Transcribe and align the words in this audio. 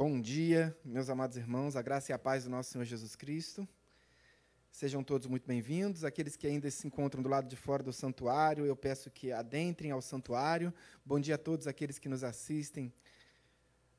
Bom 0.00 0.20
dia, 0.20 0.78
meus 0.84 1.10
amados 1.10 1.36
irmãos, 1.36 1.74
a 1.74 1.82
graça 1.82 2.12
e 2.12 2.14
a 2.14 2.18
paz 2.20 2.44
do 2.44 2.50
nosso 2.50 2.70
Senhor 2.70 2.84
Jesus 2.84 3.16
Cristo. 3.16 3.68
Sejam 4.70 5.02
todos 5.02 5.26
muito 5.26 5.44
bem-vindos. 5.44 6.04
Aqueles 6.04 6.36
que 6.36 6.46
ainda 6.46 6.70
se 6.70 6.86
encontram 6.86 7.20
do 7.20 7.28
lado 7.28 7.48
de 7.48 7.56
fora 7.56 7.82
do 7.82 7.92
santuário, 7.92 8.64
eu 8.64 8.76
peço 8.76 9.10
que 9.10 9.32
adentrem 9.32 9.90
ao 9.90 10.00
santuário. 10.00 10.72
Bom 11.04 11.18
dia 11.18 11.34
a 11.34 11.36
todos 11.36 11.66
aqueles 11.66 11.98
que 11.98 12.08
nos 12.08 12.22
assistem 12.22 12.94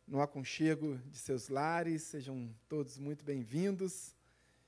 no 0.07 0.21
aconchego 0.21 0.97
de 1.11 1.17
seus 1.17 1.49
lares. 1.49 2.03
Sejam 2.03 2.49
todos 2.69 2.97
muito 2.97 3.25
bem-vindos. 3.25 4.15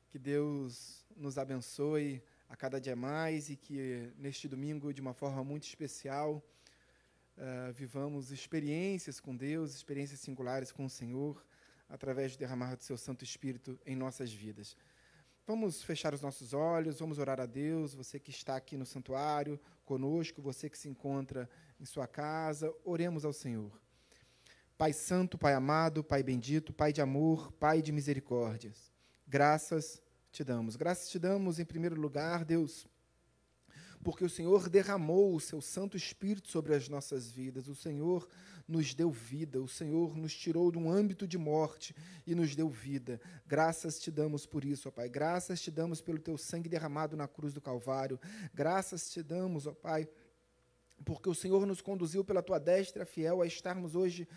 Que 0.10 0.20
Deus 0.20 1.06
nos 1.16 1.38
abençoe 1.38 2.22
a 2.50 2.58
cada 2.58 2.78
dia 2.78 2.98
mais 2.98 3.50
e 3.50 3.56
que 3.56 4.12
neste 4.18 4.50
domingo, 4.50 4.94
de 4.94 5.00
uma 5.00 5.14
forma 5.14 5.46
muito 5.46 5.64
especial, 5.64 6.44
uh, 7.38 7.72
vivamos 7.74 8.32
experiências 8.32 9.20
com 9.20 9.36
Deus, 9.36 9.74
experiências 9.74 10.20
singulares 10.20 10.72
com 10.72 10.86
o 10.86 10.90
Senhor, 10.90 11.46
através 11.90 12.34
do 12.34 12.40
derramar 12.40 12.76
do 12.76 12.84
seu 12.84 12.98
Santo 12.98 13.24
Espírito 13.24 13.80
em 13.86 13.96
nossas 13.96 14.32
vidas. 14.32 14.76
Vamos 15.46 15.84
fechar 15.84 16.14
os 16.14 16.22
nossos 16.22 16.54
olhos, 16.54 17.00
vamos 17.00 17.18
orar 17.18 17.40
a 17.40 17.46
Deus, 17.46 17.94
você 17.94 18.20
que 18.20 18.30
está 18.30 18.56
aqui 18.56 18.78
no 18.78 18.86
santuário 18.86 19.60
conosco, 19.84 20.42
você 20.42 20.70
que 20.70 20.78
se 20.78 20.88
encontra 20.88 21.50
em 21.80 21.86
sua 21.86 22.08
casa, 22.08 22.74
oremos 22.86 23.26
ao 23.26 23.34
Senhor. 23.34 23.82
Pai 24.78 24.94
Santo, 24.94 25.38
Pai 25.38 25.54
amado, 25.54 26.04
Pai 26.04 26.24
bendito, 26.24 26.72
Pai 26.72 26.94
de 26.94 27.02
amor, 27.02 27.52
Pai 27.54 27.82
de 27.82 27.92
misericórdias, 27.92 28.92
graças 29.28 30.02
te 30.32 30.44
damos. 30.44 30.76
Graças 30.76 31.10
te 31.10 31.20
damos, 31.20 31.60
em 31.60 31.66
primeiro 31.66 32.00
lugar, 32.00 32.46
Deus, 32.46 32.88
porque 34.04 34.26
o 34.26 34.30
Senhor 34.30 34.70
derramou 34.70 35.36
o 35.36 35.40
seu 35.40 35.62
Santo 35.62 35.96
Espírito 35.96 36.50
sobre 36.50 36.74
as 36.74 36.90
nossas 36.90 37.30
vidas. 37.30 37.68
O 37.68 37.76
Senhor 37.76 38.28
nos 38.68 38.94
deu 38.94 39.12
vida, 39.12 39.62
o 39.62 39.68
Senhor 39.68 40.16
nos 40.16 40.34
tirou 40.34 40.72
de 40.72 40.78
um 40.78 40.90
âmbito 40.90 41.28
de 41.28 41.38
morte 41.38 41.96
e 42.26 42.34
nos 42.34 42.56
deu 42.56 42.70
vida. 42.70 43.20
Graças 43.46 44.00
te 44.00 44.10
damos 44.10 44.46
por 44.46 44.64
isso, 44.64 44.88
ó 44.88 44.92
Pai. 44.92 45.10
Graças 45.10 45.62
te 45.62 45.70
damos 45.70 46.02
pelo 46.02 46.20
teu 46.20 46.38
sangue 46.38 46.70
derramado 46.70 47.16
na 47.16 47.28
cruz 47.28 47.54
do 47.54 47.62
Calvário. 47.62 48.20
Graças 48.54 49.10
te 49.10 49.22
damos, 49.22 49.68
ó 49.68 49.74
Pai, 49.74 50.08
porque 51.04 51.30
o 51.30 51.36
Senhor 51.36 51.66
nos 51.66 51.82
conduziu 51.82 52.24
pela 52.24 52.42
tua 52.42 52.60
destra 52.60 53.06
fiel 53.06 53.42
a 53.42 53.46
estarmos 53.46 53.96
hoje 53.96 54.28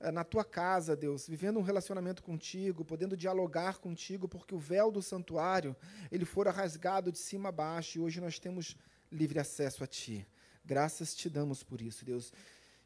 eh, 0.00 0.12
na 0.12 0.22
tua 0.22 0.44
casa, 0.44 0.94
Deus, 0.94 1.26
vivendo 1.26 1.58
um 1.58 1.62
relacionamento 1.62 2.22
contigo, 2.22 2.84
podendo 2.84 3.16
dialogar 3.16 3.78
contigo, 3.78 4.28
porque 4.28 4.54
o 4.54 4.58
véu 4.58 4.92
do 4.92 5.02
santuário, 5.02 5.74
ele 6.10 6.24
fora 6.24 6.50
rasgado 6.50 7.10
de 7.10 7.18
cima 7.18 7.48
a 7.48 7.52
baixo, 7.52 7.98
e 7.98 8.00
hoje 8.00 8.20
nós 8.20 8.38
temos 8.38 8.76
livre 9.10 9.38
acesso 9.38 9.82
a 9.82 9.86
Ti. 9.86 10.26
Graças 10.64 11.14
te 11.14 11.30
damos 11.30 11.62
por 11.62 11.80
isso, 11.80 12.04
Deus. 12.04 12.32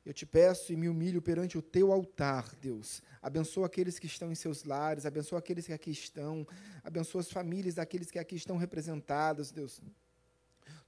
Eu 0.05 0.13
te 0.13 0.27
peço 0.27 0.73
e 0.73 0.77
me 0.77 0.89
humilho 0.89 1.23
perante 1.23 1.57
o 1.57 1.63
teu 1.63 1.93
altar, 1.93 2.53
Deus. 2.61 3.03
Abençoa 3.21 3.67
aqueles 3.67 3.99
que 3.99 4.07
estão 4.07 4.33
em 4.33 4.35
seus 4.35 4.65
lares, 4.65 5.07
abençoa 5.07 5.39
aqueles 5.39 5.67
que 5.67 5.73
aqui 5.73 5.91
estão, 5.91 6.47
abençoa 6.83 7.21
as 7.21 7.31
famílias 7.31 7.77
daqueles 7.77 8.11
que 8.11 8.19
aqui 8.19 8.35
estão 8.35 8.57
representados, 8.57 9.53
Deus. 9.53 9.81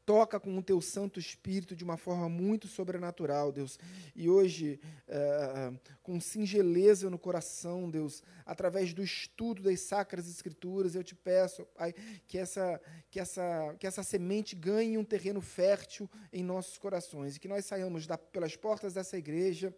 Toca 0.06 0.38
com 0.38 0.56
o 0.58 0.62
teu 0.62 0.80
Santo 0.80 1.18
Espírito 1.18 1.74
de 1.74 1.82
uma 1.82 1.96
forma 1.96 2.28
muito 2.28 2.68
sobrenatural, 2.68 3.50
Deus. 3.50 3.78
E 4.14 4.28
hoje, 4.28 4.78
é, 5.08 5.72
com 6.02 6.20
singeleza 6.20 7.08
no 7.08 7.18
coração, 7.18 7.88
Deus, 7.90 8.22
através 8.44 8.92
do 8.92 9.02
estudo 9.02 9.62
das 9.62 9.80
sacras 9.80 10.28
Escrituras, 10.28 10.94
eu 10.94 11.02
te 11.02 11.14
peço, 11.14 11.64
Pai, 11.74 11.94
que 12.26 12.36
essa, 12.36 12.80
que 13.10 13.18
essa, 13.18 13.74
que 13.78 13.86
essa 13.86 14.02
semente 14.02 14.54
ganhe 14.54 14.98
um 14.98 15.04
terreno 15.04 15.40
fértil 15.40 16.10
em 16.32 16.42
nossos 16.42 16.76
corações 16.76 17.36
e 17.36 17.40
que 17.40 17.48
nós 17.48 17.64
saiamos 17.64 18.06
da, 18.06 18.18
pelas 18.18 18.56
portas 18.56 18.92
dessa 18.92 19.16
igreja 19.16 19.74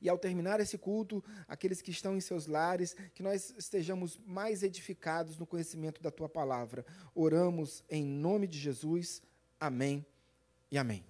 e 0.00 0.08
ao 0.08 0.18
terminar 0.18 0.60
esse 0.60 0.78
culto, 0.78 1.22
aqueles 1.46 1.80
que 1.82 1.90
estão 1.90 2.16
em 2.16 2.20
seus 2.20 2.46
lares, 2.46 2.94
que 3.14 3.22
nós 3.22 3.54
estejamos 3.58 4.18
mais 4.24 4.62
edificados 4.62 5.38
no 5.38 5.46
conhecimento 5.46 6.02
da 6.02 6.10
tua 6.10 6.28
palavra. 6.28 6.84
Oramos 7.14 7.82
em 7.90 8.04
nome 8.04 8.46
de 8.46 8.58
Jesus. 8.58 9.22
Amém 9.58 10.06
e 10.70 10.78
amém. 10.78 11.04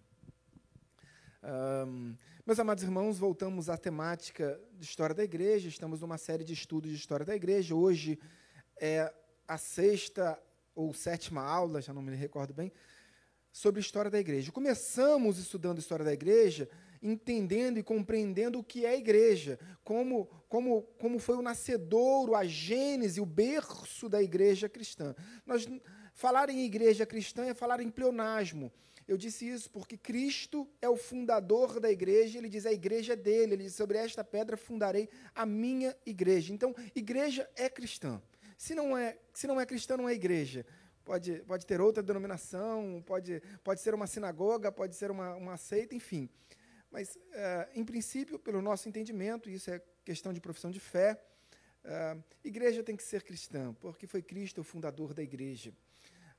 Um, 1.43 2.17
meus 2.45 2.59
amados 2.59 2.83
irmãos, 2.83 3.19
voltamos 3.19 3.69
à 3.69 3.77
temática 3.77 4.59
de 4.79 4.85
história 4.85 5.15
da 5.15 5.23
igreja. 5.23 5.69
Estamos 5.69 6.01
numa 6.01 6.19
série 6.19 6.45
de 6.45 6.53
estudos 6.53 6.91
de 6.91 6.97
história 6.97 7.25
da 7.25 7.37
igreja. 7.37 7.75
Hoje 7.75 8.19
é 8.81 9.13
a 9.47 9.59
sexta 9.59 10.41
ou 10.75 10.95
sétima 10.95 11.43
aula, 11.43 11.81
já 11.81 11.93
não 11.93 12.01
me 12.01 12.15
recordo 12.15 12.55
bem, 12.55 12.73
sobre 13.53 13.81
história 13.81 14.11
da 14.11 14.19
igreja. 14.19 14.53
Começamos 14.53 15.39
estudando 15.39 15.79
história 15.79 16.05
da 16.05 16.13
igreja 16.13 16.69
entendendo 17.03 17.79
e 17.79 17.83
compreendendo 17.83 18.59
o 18.59 18.65
que 18.65 18.85
é 18.85 18.91
a 18.91 18.97
igreja, 18.97 19.59
como, 19.85 20.27
como, 20.49 20.83
como 20.99 21.19
foi 21.19 21.37
o 21.37 21.43
nascedouro, 21.43 22.35
a 22.35 22.45
gênese, 22.45 23.21
o 23.21 23.27
berço 23.27 24.09
da 24.09 24.23
igreja 24.23 24.69
cristã. 24.69 25.15
Nós 25.47 25.69
falar 26.15 26.51
em 26.51 26.65
igreja 26.65 27.07
cristã 27.07 27.45
é 27.47 27.55
falar 27.55 27.81
em 27.81 27.91
pleonasmo. 27.91 28.73
Eu 29.09 29.17
disse 29.17 29.49
isso 29.49 29.71
porque 29.71 29.97
Cristo 29.97 30.69
é 30.83 30.89
o 30.89 30.97
fundador 30.97 31.81
da 31.81 31.91
igreja, 31.91 32.37
ele 32.37 32.49
diz 32.49 32.67
a 32.67 32.73
igreja 32.73 33.15
é 33.15 33.17
dele, 33.17 33.55
ele 33.55 33.63
diz 33.65 33.75
sobre 33.75 33.97
esta 33.97 34.23
pedra 34.23 34.55
fundarei 34.55 35.09
a 35.35 35.47
minha 35.47 35.97
igreja. 36.05 36.53
Então, 36.53 36.75
igreja 36.95 37.49
é 37.57 37.71
cristã. 37.71 38.21
Se 38.59 38.75
não 38.75 38.95
é, 38.95 39.17
se 39.33 39.47
não 39.47 39.59
é 39.59 39.65
cristã, 39.65 39.97
não 39.97 40.09
é 40.09 40.13
igreja. 40.13 40.67
Pode, 41.05 41.43
pode 41.47 41.65
ter 41.65 41.81
outra 41.81 42.03
denominação, 42.03 43.03
pode, 43.07 43.43
pode 43.65 43.81
ser 43.81 43.95
uma 43.95 44.07
sinagoga, 44.07 44.71
pode 44.71 44.95
ser 44.95 45.11
uma, 45.11 45.35
uma 45.37 45.57
seita, 45.57 45.95
enfim. 45.95 46.29
Mas, 46.91 47.19
é, 47.33 47.69
em 47.75 47.85
princípio, 47.85 48.39
pelo 48.39 48.63
nosso 48.63 48.89
entendimento, 48.89 49.51
isso 49.51 49.71
é 49.71 49.81
questão 50.05 50.33
de 50.33 50.41
profissão 50.41 50.71
de 50.71 50.81
fé, 50.81 51.21
é, 51.85 52.17
igreja 52.43 52.83
tem 52.83 52.97
que 52.97 53.03
ser 53.03 53.23
cristã, 53.23 53.75
porque 53.81 54.07
foi 54.07 54.23
Cristo 54.23 54.61
o 54.61 54.65
fundador 54.65 55.13
da 55.13 55.23
igreja. 55.23 55.73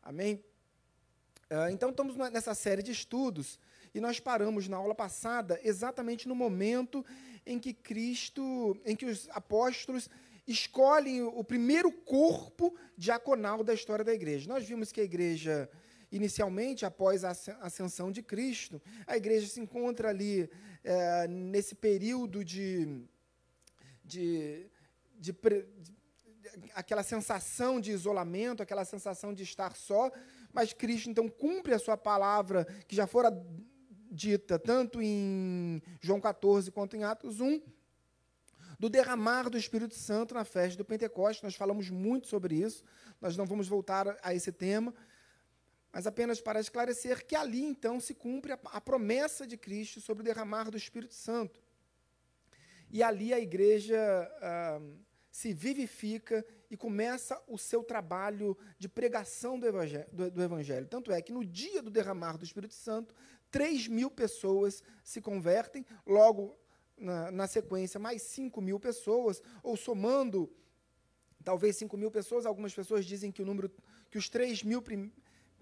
Amém? 0.01 0.43
É, 1.49 1.71
então, 1.71 1.89
estamos 1.89 2.15
nessa 2.15 2.53
série 2.53 2.83
de 2.83 2.91
estudos 2.91 3.59
e 3.93 3.99
nós 3.99 4.19
paramos 4.19 4.67
na 4.67 4.77
aula 4.77 4.93
passada 4.93 5.59
exatamente 5.63 6.27
no 6.27 6.35
momento 6.35 7.05
em 7.45 7.59
que 7.59 7.73
Cristo, 7.73 8.79
em 8.85 8.95
que 8.95 9.05
os 9.05 9.27
apóstolos 9.29 10.09
escolhem 10.47 11.21
o 11.23 11.43
primeiro 11.43 11.91
corpo 11.91 12.75
diaconal 12.97 13.63
da 13.63 13.73
história 13.73 14.03
da 14.03 14.13
igreja. 14.13 14.47
Nós 14.47 14.65
vimos 14.65 14.91
que 14.91 15.01
a 15.01 15.03
igreja 15.03 15.69
Inicialmente, 16.11 16.85
após 16.85 17.23
a 17.23 17.31
ascensão 17.61 18.11
de 18.11 18.23
Cristo, 18.23 18.81
a 19.05 19.15
igreja 19.15 19.47
se 19.47 19.59
encontra 19.59 20.09
ali 20.09 20.49
é, 20.83 21.27
nesse 21.27 21.75
período 21.75 22.43
de, 22.43 23.03
de, 24.03 24.65
de, 25.19 25.31
de, 25.31 25.35
aquela 26.73 27.03
sensação 27.03 27.79
de 27.79 27.91
isolamento, 27.91 28.63
aquela 28.63 28.85
sensação 28.85 29.33
de 29.33 29.43
estar 29.43 29.75
só, 29.75 30.11
mas 30.51 30.73
Cristo 30.73 31.09
então 31.09 31.29
cumpre 31.29 31.73
a 31.73 31.79
sua 31.79 31.95
palavra 31.95 32.65
que 32.87 32.95
já 32.95 33.05
fora 33.05 33.31
dita 34.11 34.57
tanto 34.57 35.01
em 35.01 35.81
João 36.01 36.19
14 36.19 36.71
quanto 36.71 36.97
em 36.97 37.03
Atos 37.03 37.39
1, 37.39 37.61
do 38.79 38.89
derramar 38.89 39.49
do 39.49 39.57
Espírito 39.57 39.93
Santo 39.93 40.33
na 40.33 40.45
festa 40.45 40.77
do 40.77 40.85
Pentecostes. 40.85 41.43
Nós 41.43 41.55
falamos 41.55 41.89
muito 41.89 42.27
sobre 42.27 42.55
isso, 42.55 42.83
nós 43.21 43.35
não 43.37 43.45
vamos 43.45 43.67
voltar 43.67 44.17
a 44.23 44.33
esse 44.33 44.51
tema, 44.51 44.93
mas 45.91 46.05
apenas 46.05 46.39
para 46.39 46.59
esclarecer 46.59 47.25
que 47.25 47.35
ali 47.35 47.63
então 47.63 47.99
se 47.99 48.13
cumpre 48.13 48.53
a, 48.53 48.59
a 48.65 48.81
promessa 48.81 49.45
de 49.45 49.57
Cristo 49.57 49.99
sobre 49.99 50.21
o 50.21 50.25
derramar 50.25 50.69
do 50.69 50.77
Espírito 50.77 51.13
Santo. 51.13 51.61
E 52.91 53.03
ali 53.03 53.33
a 53.33 53.39
igreja 53.39 53.97
ah, 54.41 54.81
se 55.31 55.53
vivifica 55.53 56.45
e 56.69 56.77
começa 56.77 57.41
o 57.47 57.57
seu 57.57 57.83
trabalho 57.83 58.57
de 58.77 58.89
pregação 58.89 59.59
do 59.59 59.67
evangelho, 59.67 60.07
do, 60.11 60.29
do 60.29 60.43
evangelho. 60.43 60.87
Tanto 60.87 61.11
é 61.11 61.21
que 61.21 61.31
no 61.31 61.45
dia 61.45 61.81
do 61.81 61.89
derramar 61.89 62.37
do 62.37 62.45
Espírito 62.45 62.73
Santo, 62.73 63.15
3 63.51 63.87
mil 63.87 64.11
pessoas 64.11 64.83
se 65.03 65.21
convertem, 65.21 65.85
logo 66.05 66.57
na, 66.97 67.31
na 67.31 67.47
sequência, 67.47 67.99
mais 67.99 68.21
5 68.23 68.59
mil 68.61 68.79
pessoas, 68.79 69.41
ou 69.63 69.77
somando 69.77 70.51
talvez 71.43 71.77
5 71.77 71.95
mil 71.95 72.11
pessoas, 72.11 72.45
algumas 72.45 72.73
pessoas 72.73 73.05
dizem 73.05 73.31
que 73.31 73.41
o 73.41 73.45
número, 73.45 73.71
que 74.09 74.17
os 74.17 74.29
3 74.29 74.63
mil 74.63 74.81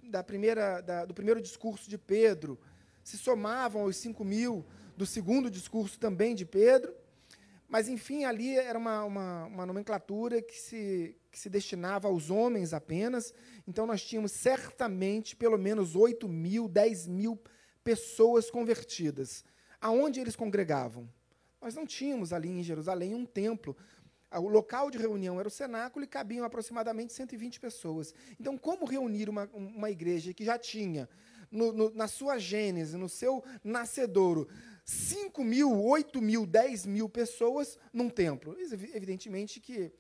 da 0.08 0.24
primeira, 0.24 0.82
da, 0.82 1.06
do 1.06 1.14
primeiro 1.14 1.42
discurso 1.42 1.90
de 1.90 1.98
Pedro 1.98 2.60
se 3.04 3.18
somavam 3.18 3.84
aos 3.84 3.96
5 3.98 4.24
mil 4.26 4.66
do 4.96 5.06
segundo 5.06 5.50
discurso 5.50 6.00
também 6.00 6.36
de 6.36 6.46
Pedro. 6.46 6.94
Mas, 7.70 7.88
enfim, 7.88 8.24
ali 8.24 8.58
era 8.58 8.80
uma, 8.80 9.04
uma, 9.04 9.46
uma, 9.46 9.66
nomenclatura 9.66 10.42
que 10.42 10.58
se, 10.58 11.16
que 11.30 11.38
se 11.38 11.50
destinava 11.50 12.08
aos 12.08 12.30
homens 12.30 12.74
apenas. 12.74 13.34
Então, 13.68 13.86
nós 13.86 14.04
tínhamos 14.04 14.32
certamente 14.32 15.36
pelo 15.36 15.58
menos 15.58 15.96
8 15.96 16.28
mil, 16.28 16.68
10 16.68 17.08
mil 17.08 17.40
pessoas 17.84 18.50
convertidas. 18.50 19.44
Aonde 19.82 20.20
eles 20.20 20.36
congregavam? 20.36 21.10
Nós 21.62 21.76
não 21.76 21.86
tínhamos 21.86 22.32
ali 22.32 22.50
em 22.50 22.64
Jerusalém 22.64 23.14
um 23.14 23.26
templo 23.26 23.76
o 24.32 24.48
local 24.48 24.92
de 24.92 24.98
reunião 24.98 25.40
era 25.40 25.48
o 25.48 25.52
cenáculo 25.52 26.04
e 26.04 26.08
cabiam 26.08 26.46
aproximadamente 26.46 27.14
120 27.14 27.60
pessoas. 27.60 28.14
Então, 28.40 28.58
como 28.58 28.86
reunir 28.86 29.30
uma, 29.30 29.50
uma 29.54 29.90
igreja 29.90 30.34
que 30.34 30.44
já 30.44 30.58
tinha, 30.58 31.08
no, 31.50 31.72
no, 31.72 31.90
na 31.92 32.08
sua 32.08 32.38
gênese, 32.38 32.98
no 32.98 33.08
seu 33.08 33.44
nascedouro, 33.64 34.48
5 34.84 35.44
mil, 35.44 35.84
8 35.84 36.22
mil, 36.22 36.46
10 36.46 36.86
mil 36.86 37.10
pessoas 37.10 37.78
num 37.92 38.10
templo. 38.10 38.56
Evidentemente 38.94 39.60
que, 39.60 39.92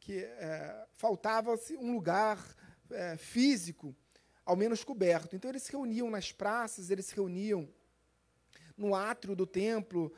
que 0.00 0.18
é, 0.18 0.86
faltava 0.94 1.54
um 1.78 1.92
lugar 1.92 2.38
é, 2.90 3.16
físico, 3.16 3.94
ao 4.44 4.56
menos 4.56 4.84
coberto. 4.84 5.34
Então 5.36 5.50
eles 5.50 5.62
se 5.62 5.72
reuniam 5.72 6.10
nas 6.10 6.32
praças, 6.32 6.90
eles 6.90 7.06
se 7.06 7.14
reuniam 7.14 7.68
no 8.76 8.94
átrio 8.94 9.36
do 9.36 9.46
templo, 9.46 10.12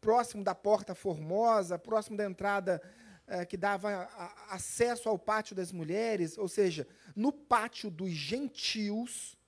próximo 0.00 0.42
da 0.42 0.54
porta 0.54 0.94
formosa, 0.94 1.78
próximo 1.78 2.16
da 2.16 2.24
entrada 2.24 2.80
é, 3.26 3.44
que 3.44 3.56
dava 3.56 3.90
a, 3.90 4.54
acesso 4.54 5.08
ao 5.08 5.18
pátio 5.18 5.54
das 5.54 5.72
mulheres, 5.72 6.38
ou 6.38 6.48
seja, 6.48 6.86
no 7.14 7.32
pátio 7.32 7.90
dos 7.90 8.10
gentios, 8.10 9.38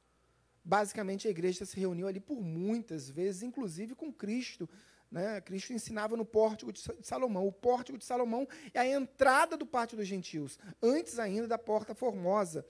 basicamente 0.65 1.27
a 1.27 1.31
igreja 1.31 1.65
se 1.65 1.79
reuniu 1.79 2.07
ali 2.07 2.21
por 2.21 2.41
muitas 2.41 3.09
vezes, 3.09 3.43
inclusive 3.43 3.95
com 3.95 4.13
Cristo. 4.13 4.69
Né? 5.11 5.41
Cristo 5.41 5.73
ensinava 5.73 6.17
no 6.17 6.25
pórtico 6.25 6.73
de 6.73 6.81
Salomão. 7.03 7.47
O 7.47 7.53
pórtico 7.53 7.99
de 7.99 8.05
Salomão 8.05 8.47
é 8.73 8.81
a 8.81 8.87
entrada 8.87 9.57
do 9.57 9.67
pátio 9.67 9.97
dos 9.97 10.07
gentios, 10.07 10.59
antes 10.83 11.19
ainda 11.19 11.47
da 11.47 11.59
porta 11.59 11.95
formosa, 11.95 12.65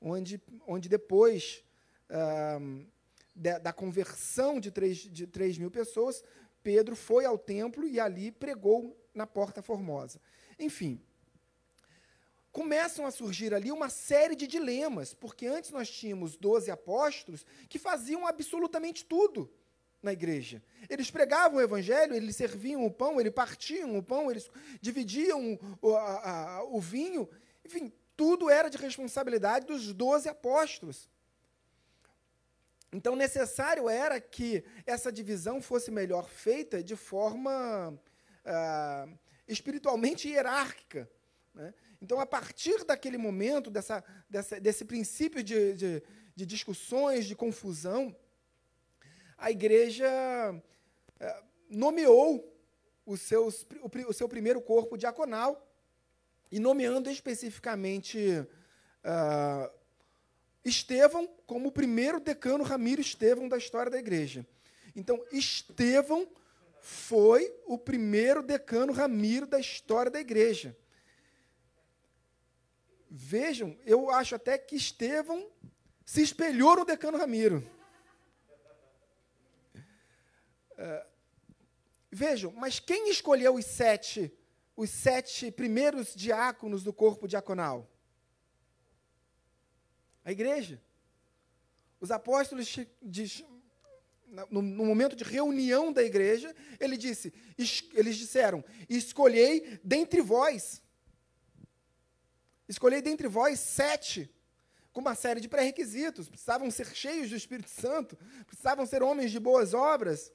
onde, 0.00 0.40
onde 0.66 0.88
depois 0.88 1.62
da, 3.34 3.58
da, 3.58 3.72
conversão 3.72 4.60
de 4.60 4.70
3, 4.70 4.96
de 4.96 5.26
3 5.26 5.58
mil 5.58 5.70
pessoas, 5.70 6.22
Pedro 6.62 6.94
foi 6.94 7.24
ao 7.24 7.38
templo 7.38 7.86
e 7.86 7.98
ali 7.98 8.30
pregou 8.30 8.96
na 9.14 9.26
porta 9.26 9.62
formosa. 9.62 10.20
Enfim, 10.58 11.00
começam 12.52 13.06
a 13.06 13.10
surgir 13.10 13.54
ali 13.54 13.70
uma 13.70 13.88
série 13.88 14.34
de 14.34 14.46
dilemas, 14.46 15.14
porque 15.14 15.46
antes 15.46 15.70
nós 15.70 15.90
tínhamos 15.90 16.36
12 16.36 16.70
apóstolos 16.70 17.44
que 17.68 17.78
faziam 17.78 18.26
absolutamente 18.26 19.04
tudo 19.04 19.52
na 20.02 20.12
igreja. 20.12 20.62
Eles 20.88 21.10
pregavam 21.10 21.58
o 21.58 21.62
evangelho, 21.62 22.14
eles 22.14 22.36
serviam 22.36 22.84
o 22.84 22.90
pão, 22.90 23.20
eles 23.20 23.32
partiam 23.32 23.96
o 23.96 24.02
pão, 24.02 24.30
eles 24.30 24.50
dividiam 24.80 25.58
o, 25.80 25.94
a, 25.94 26.30
a, 26.56 26.64
o 26.64 26.80
vinho, 26.80 27.28
enfim, 27.64 27.92
tudo 28.16 28.50
era 28.50 28.68
de 28.68 28.76
responsabilidade 28.76 29.66
dos 29.66 29.92
12 29.92 30.28
apóstolos. 30.28 31.08
Então, 32.92 33.14
necessário 33.14 33.88
era 33.88 34.20
que 34.20 34.64
essa 34.84 35.12
divisão 35.12 35.62
fosse 35.62 35.90
melhor 35.90 36.28
feita 36.28 36.82
de 36.82 36.96
forma 36.96 37.98
ah, 38.44 39.08
espiritualmente 39.46 40.28
hierárquica. 40.28 41.08
Né? 41.54 41.72
Então, 42.02 42.18
a 42.18 42.26
partir 42.26 42.84
daquele 42.84 43.18
momento, 43.18 43.70
dessa, 43.70 44.02
dessa, 44.28 44.58
desse 44.60 44.84
princípio 44.84 45.42
de, 45.42 45.74
de, 45.74 46.02
de, 46.34 46.46
discussões, 46.46 47.26
de 47.26 47.36
confusão, 47.36 48.16
a 49.36 49.50
igreja 49.50 50.08
eh, 51.18 51.42
nomeou 51.68 52.56
os 53.04 53.20
seus, 53.20 53.66
o, 53.82 54.08
o, 54.08 54.12
seu 54.12 54.28
primeiro 54.28 54.60
corpo 54.60 54.96
diaconal, 54.96 55.66
e 56.50 56.58
nomeando 56.58 57.10
especificamente 57.10 58.46
uh, 59.04 59.79
Estevão 60.64 61.26
como 61.46 61.68
o 61.68 61.72
primeiro 61.72 62.20
decano 62.20 62.62
Ramiro 62.62 63.00
Estevão 63.00 63.48
da 63.48 63.56
história 63.56 63.90
da 63.90 63.98
igreja. 63.98 64.46
Então, 64.94 65.24
Estevão 65.32 66.28
foi 66.80 67.54
o 67.66 67.78
primeiro 67.78 68.42
decano 68.42 68.92
Ramiro 68.92 69.46
da 69.46 69.58
história 69.58 70.10
da 70.10 70.20
igreja. 70.20 70.76
Vejam, 73.10 73.76
eu 73.84 74.10
acho 74.10 74.34
até 74.34 74.56
que 74.56 74.76
Estevão 74.76 75.50
se 76.04 76.22
espelhou 76.22 76.76
no 76.76 76.84
decano 76.84 77.18
Ramiro. 77.18 77.68
É, 80.78 81.06
vejam, 82.10 82.52
mas 82.52 82.78
quem 82.78 83.10
escolheu 83.10 83.56
os 83.56 83.64
sete, 83.66 84.32
os 84.76 84.90
sete 84.90 85.50
primeiros 85.50 86.14
diáconos 86.14 86.84
do 86.84 86.92
corpo 86.92 87.26
diaconal? 87.26 87.89
A 90.24 90.32
igreja. 90.32 90.80
Os 92.00 92.10
apóstolos, 92.10 92.76
no, 94.50 94.62
no, 94.62 94.84
momento 94.84 95.16
de 95.16 95.24
reunião 95.24 95.92
da 95.92 96.02
igreja, 96.02 96.54
ele 96.78 96.96
disse, 96.96 97.32
eles 97.58 98.16
disseram: 98.16 98.64
escolhei 98.88 99.78
dentre 99.82 100.20
vós 100.20 100.82
Escolhei 102.70 103.02
dentre 103.02 103.26
vós 103.26 103.58
sete, 103.58 104.32
com 104.92 105.00
uma 105.00 105.16
série 105.16 105.40
de 105.40 105.48
pré-requisitos. 105.48 106.28
Precisavam 106.28 106.70
ser 106.70 106.86
cheios 106.94 107.28
do 107.28 107.34
Espírito 107.34 107.68
Santo, 107.68 108.16
precisavam 108.46 108.86
ser 108.86 109.02
homens 109.02 109.32
de 109.32 109.40
boas 109.40 109.74
obras. 109.74 110.32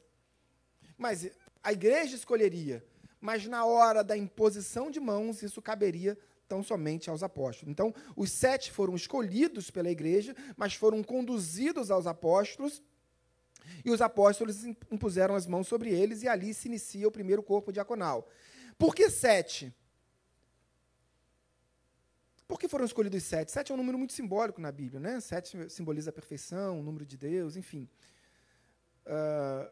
Mas 0.97 1.31
a 1.63 1.71
igreja 1.71 2.13
escolheria. 2.13 2.85
Mas 3.21 3.47
na 3.47 3.63
hora 3.63 4.03
da 4.03 4.17
imposição 4.17 4.91
de 4.91 4.99
mãos, 4.99 5.41
isso 5.43 5.61
caberia 5.61 6.19
tão 6.47 6.63
somente 6.63 7.09
aos 7.09 7.23
apóstolos. 7.23 7.71
Então, 7.71 7.93
os 8.15 8.31
sete 8.31 8.71
foram 8.71 8.95
escolhidos 8.95 9.69
pela 9.71 9.89
igreja, 9.89 10.35
mas 10.55 10.73
foram 10.73 11.03
conduzidos 11.03 11.91
aos 11.91 12.07
apóstolos, 12.07 12.81
e 13.83 13.89
os 13.89 14.01
apóstolos 14.01 14.63
impuseram 14.65 15.35
as 15.35 15.47
mãos 15.47 15.67
sobre 15.67 15.89
eles, 15.89 16.21
e 16.21 16.27
ali 16.27 16.53
se 16.53 16.67
inicia 16.67 17.07
o 17.07 17.11
primeiro 17.11 17.41
corpo 17.41 17.71
diaconal. 17.71 18.29
Por 18.77 18.93
que 18.93 19.09
sete? 19.09 19.73
Por 22.47 22.59
que 22.59 22.67
foram 22.67 22.85
escolhidos 22.85 23.23
sete? 23.23 23.51
Sete 23.51 23.71
é 23.71 23.73
um 23.73 23.77
número 23.77 23.97
muito 23.97 24.13
simbólico 24.13 24.61
na 24.61 24.71
Bíblia, 24.71 24.99
né? 24.99 25.19
Sete 25.19 25.69
simboliza 25.69 26.11
a 26.11 26.13
perfeição, 26.13 26.79
o 26.79 26.83
número 26.83 27.05
de 27.05 27.17
Deus, 27.17 27.55
enfim. 27.55 27.89
Uh, 29.05 29.71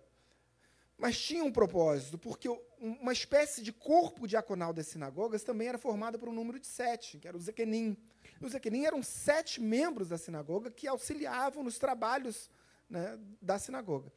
mas 0.97 1.19
tinha 1.19 1.43
um 1.43 1.51
propósito, 1.51 2.17
porque 2.17 2.47
uma 2.79 3.11
espécie 3.11 3.61
de 3.61 3.73
corpo 3.73 4.27
diaconal 4.27 4.73
das 4.73 4.87
sinagogas 4.87 5.43
também 5.43 5.67
era 5.67 5.77
formada 5.77 6.17
por 6.17 6.29
um 6.29 6.33
número 6.33 6.59
de 6.59 6.67
sete, 6.67 7.17
que 7.17 7.27
era 7.27 7.35
o 7.35 7.39
Zequenim. 7.39 7.97
Os 8.39 8.51
Zequenim 8.51 8.85
eram 8.85 9.01
sete 9.01 9.61
membros 9.61 10.09
da 10.09 10.17
sinagoga 10.17 10.69
que 10.69 10.87
auxiliavam 10.87 11.63
nos 11.63 11.77
trabalhos 11.77 12.49
né, 12.89 13.19
da 13.41 13.57
sinagoga. 13.57 14.11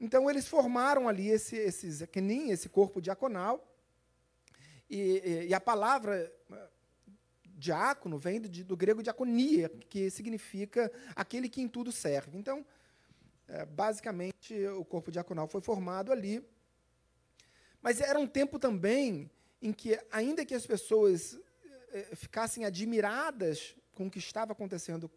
Então, 0.00 0.28
eles 0.28 0.48
formaram 0.48 1.08
ali 1.08 1.28
esse, 1.28 1.56
esse 1.56 1.90
Zequenim, 1.90 2.50
esse 2.50 2.68
corpo 2.68 3.00
diaconal, 3.00 3.64
e, 4.88 5.22
e, 5.24 5.46
e 5.48 5.54
a 5.54 5.60
palavra 5.60 6.32
diácono 7.56 8.18
vem 8.18 8.40
do, 8.40 8.48
do, 8.48 8.76
grego 8.76 9.02
diaconia, 9.02 9.68
que 9.88 10.10
significa 10.10 10.92
aquele 11.14 11.48
que 11.48 11.62
em 11.62 11.68
tudo 11.68 11.90
serve. 11.90 12.36
Então, 12.36 12.64
é, 13.48 13.64
basicamente, 13.64 14.54
o 14.68 14.84
corpo 14.84 15.10
diaconal 15.10 15.46
foi 15.46 15.60
formado 15.60 16.10
ali. 16.10 16.44
Mas 17.82 18.00
era 18.00 18.18
um 18.18 18.26
tempo 18.26 18.58
também 18.58 19.30
em 19.60 19.72
que, 19.72 19.98
ainda 20.10 20.44
que 20.44 20.54
as 20.54 20.66
pessoas 20.66 21.38
é, 21.92 22.14
ficassem 22.14 22.64
admiradas 22.64 23.76
com 23.92 24.06
o 24.06 24.10
que 24.10 24.18
estava 24.18 24.52
acontecendo 24.52 25.10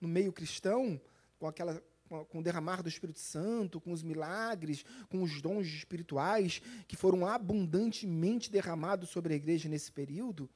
no 0.00 0.08
meio 0.08 0.32
cristão, 0.32 1.00
com 1.38 1.46
aquela 1.46 1.82
com 2.30 2.38
o 2.38 2.42
derramar 2.42 2.82
do 2.82 2.88
Espírito 2.88 3.18
Santo, 3.18 3.78
com 3.78 3.92
os 3.92 4.02
milagres, 4.02 4.82
com 5.10 5.22
os 5.22 5.42
dons 5.42 5.66
espirituais 5.66 6.62
que 6.86 6.96
foram 6.96 7.26
abundantemente 7.26 8.50
derramados 8.50 9.10
sobre 9.10 9.34
a 9.34 9.36
igreja 9.36 9.68
nesse 9.68 9.92
período, 9.92 10.48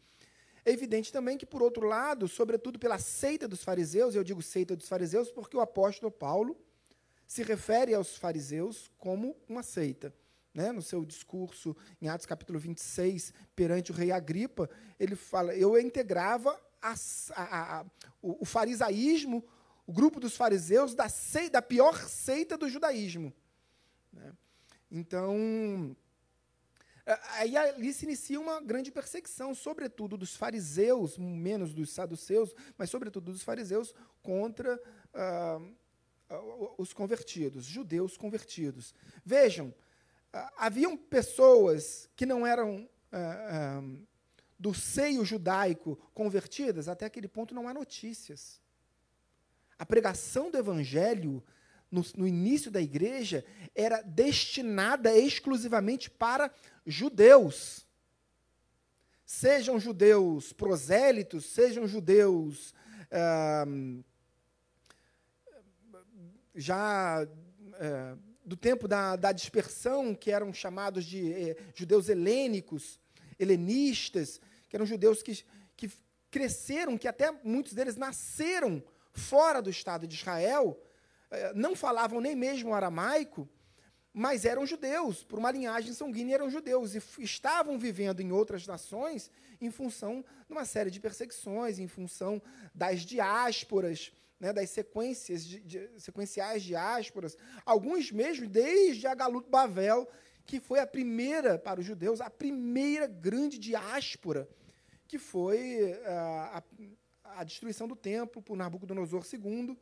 é 0.64 0.70
evidente 0.70 1.12
também 1.12 1.36
que, 1.36 1.44
por 1.44 1.60
outro 1.60 1.86
lado, 1.86 2.28
sobretudo 2.28 2.78
pela 2.78 2.98
seita 2.98 3.48
dos 3.48 3.64
fariseus, 3.64 4.14
eu 4.14 4.22
digo 4.22 4.40
seita 4.40 4.76
dos 4.76 4.88
fariseus 4.88 5.30
porque 5.30 5.56
o 5.56 5.60
apóstolo 5.60 6.10
Paulo 6.10 6.56
se 7.26 7.42
refere 7.42 7.94
aos 7.94 8.16
fariseus 8.16 8.90
como 8.98 9.36
uma 9.48 9.62
seita. 9.62 10.14
Né? 10.54 10.70
No 10.70 10.82
seu 10.82 11.04
discurso 11.04 11.74
em 12.00 12.08
Atos 12.08 12.26
capítulo 12.26 12.58
26, 12.58 13.32
perante 13.56 13.90
o 13.90 13.94
rei 13.94 14.12
Agripa, 14.12 14.68
ele 15.00 15.16
fala: 15.16 15.54
Eu 15.54 15.78
integrava 15.78 16.58
a, 16.80 16.94
a, 17.34 17.80
a, 17.80 17.86
o, 18.20 18.42
o, 18.42 18.44
farisaísmo, 18.44 19.44
o 19.86 19.92
grupo 19.92 20.20
dos 20.20 20.36
fariseus, 20.36 20.94
da, 20.94 21.08
seita, 21.08 21.52
da 21.52 21.62
pior 21.62 21.96
seita 22.06 22.58
do 22.58 22.68
judaísmo. 22.68 23.32
Né? 24.12 24.32
Então, 24.90 25.96
Aí 27.32 27.56
ali 27.56 27.92
se 27.92 28.04
inicia 28.04 28.40
uma 28.40 28.60
grande 28.60 28.92
perseguição, 28.92 29.54
sobretudo 29.54 30.16
dos 30.16 30.36
fariseus, 30.36 31.18
menos 31.18 31.74
dos 31.74 31.90
saduceus, 31.90 32.54
mas 32.78 32.90
sobretudo 32.90 33.32
dos 33.32 33.42
fariseus, 33.42 33.92
contra 34.22 34.80
ah, 35.12 35.60
os 36.78 36.92
convertidos, 36.92 37.64
judeus 37.64 38.16
convertidos. 38.16 38.94
Vejam, 39.24 39.74
ah, 40.32 40.52
haviam 40.56 40.96
pessoas 40.96 42.08
que 42.16 42.24
não 42.24 42.46
eram 42.46 42.88
ah, 43.10 43.78
ah, 43.78 43.82
do 44.58 44.72
seio 44.72 45.24
judaico 45.24 45.96
convertidas, 46.14 46.88
até 46.88 47.06
aquele 47.06 47.28
ponto 47.28 47.54
não 47.54 47.68
há 47.68 47.74
notícias. 47.74 48.60
A 49.78 49.84
pregação 49.84 50.50
do 50.50 50.58
evangelho 50.58 51.42
no, 51.90 52.02
no, 52.16 52.26
início 52.26 52.70
da 52.70 52.80
igreja 52.80 53.44
era 53.74 54.00
destinada 54.00 55.16
exclusivamente 55.16 56.08
para 56.08 56.52
judeus. 56.86 57.86
Sejam 59.26 59.78
judeus 59.78 60.52
prosélitos, 60.52 61.46
sejam 61.46 61.86
judeus 61.86 62.72
ah, 63.10 63.66
já 66.54 67.26
ah, 67.74 68.16
do 68.44 68.56
tempo 68.56 68.88
da, 68.88 69.16
da 69.16 69.32
dispersão, 69.32 70.14
que 70.14 70.30
eram 70.30 70.52
chamados 70.52 71.04
de 71.04 71.32
eh, 71.32 71.56
judeus 71.74 72.08
helênicos, 72.08 72.98
helenistas, 73.38 74.40
que 74.68 74.76
eram 74.76 74.84
judeus 74.84 75.22
que, 75.22 75.44
que 75.76 75.90
cresceram, 76.30 76.98
que 76.98 77.06
até 77.06 77.30
muitos 77.44 77.72
deles 77.72 77.96
nasceram 77.96 78.82
fora 79.12 79.62
do 79.62 79.70
Estado 79.70 80.06
de 80.06 80.16
Israel, 80.16 80.80
eh, 81.30 81.52
não 81.54 81.76
falavam 81.76 82.20
nem 82.20 82.34
mesmo 82.34 82.74
aramaico, 82.74 83.48
mas 84.12 84.44
eram 84.44 84.66
judeus, 84.66 85.22
por 85.22 85.38
uma 85.38 85.50
linhagem 85.50 85.92
sanguínea 85.92 86.34
eram 86.34 86.50
judeus, 86.50 86.94
e 86.94 87.22
estavam 87.22 87.78
vivendo 87.78 88.20
em 88.20 88.32
outras 88.32 88.66
nações 88.66 89.30
em 89.60 89.70
função 89.70 90.24
de 90.46 90.52
uma 90.52 90.64
série 90.64 90.90
de 90.90 91.00
perseguições, 91.00 91.78
em 91.78 91.86
função 91.86 92.42
das 92.74 93.00
diásporas, 93.02 94.12
né, 94.42 94.52
das 94.52 94.70
sequências 94.70 95.46
de, 95.46 95.60
de, 95.60 95.88
sequenciais 96.00 96.64
diásporas, 96.64 97.38
alguns 97.64 98.10
mesmo 98.10 98.48
desde 98.48 99.06
a 99.06 99.14
Galut 99.14 99.48
Bavel, 99.48 100.10
que 100.44 100.58
foi 100.58 100.80
a 100.80 100.86
primeira, 100.86 101.60
para 101.60 101.78
os 101.78 101.86
judeus, 101.86 102.20
a 102.20 102.28
primeira 102.28 103.06
grande 103.06 103.56
diáspora, 103.56 104.48
que 105.06 105.16
foi 105.16 105.96
a, 106.04 106.64
a, 107.24 107.40
a 107.40 107.44
destruição 107.44 107.86
do 107.86 107.94
templo 107.94 108.42
por 108.42 108.56
Nabucodonosor 108.56 109.24
II. 109.32 109.78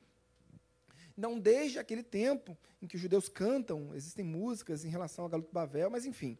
Não 1.16 1.38
desde 1.38 1.78
aquele 1.78 2.02
tempo 2.02 2.54
em 2.82 2.86
que 2.86 2.96
os 2.96 3.00
judeus 3.00 3.30
cantam, 3.30 3.94
existem 3.94 4.26
músicas 4.26 4.84
em 4.84 4.90
relação 4.90 5.24
a 5.24 5.28
Galut 5.30 5.50
Bavel, 5.50 5.88
mas 5.88 6.04
enfim. 6.04 6.36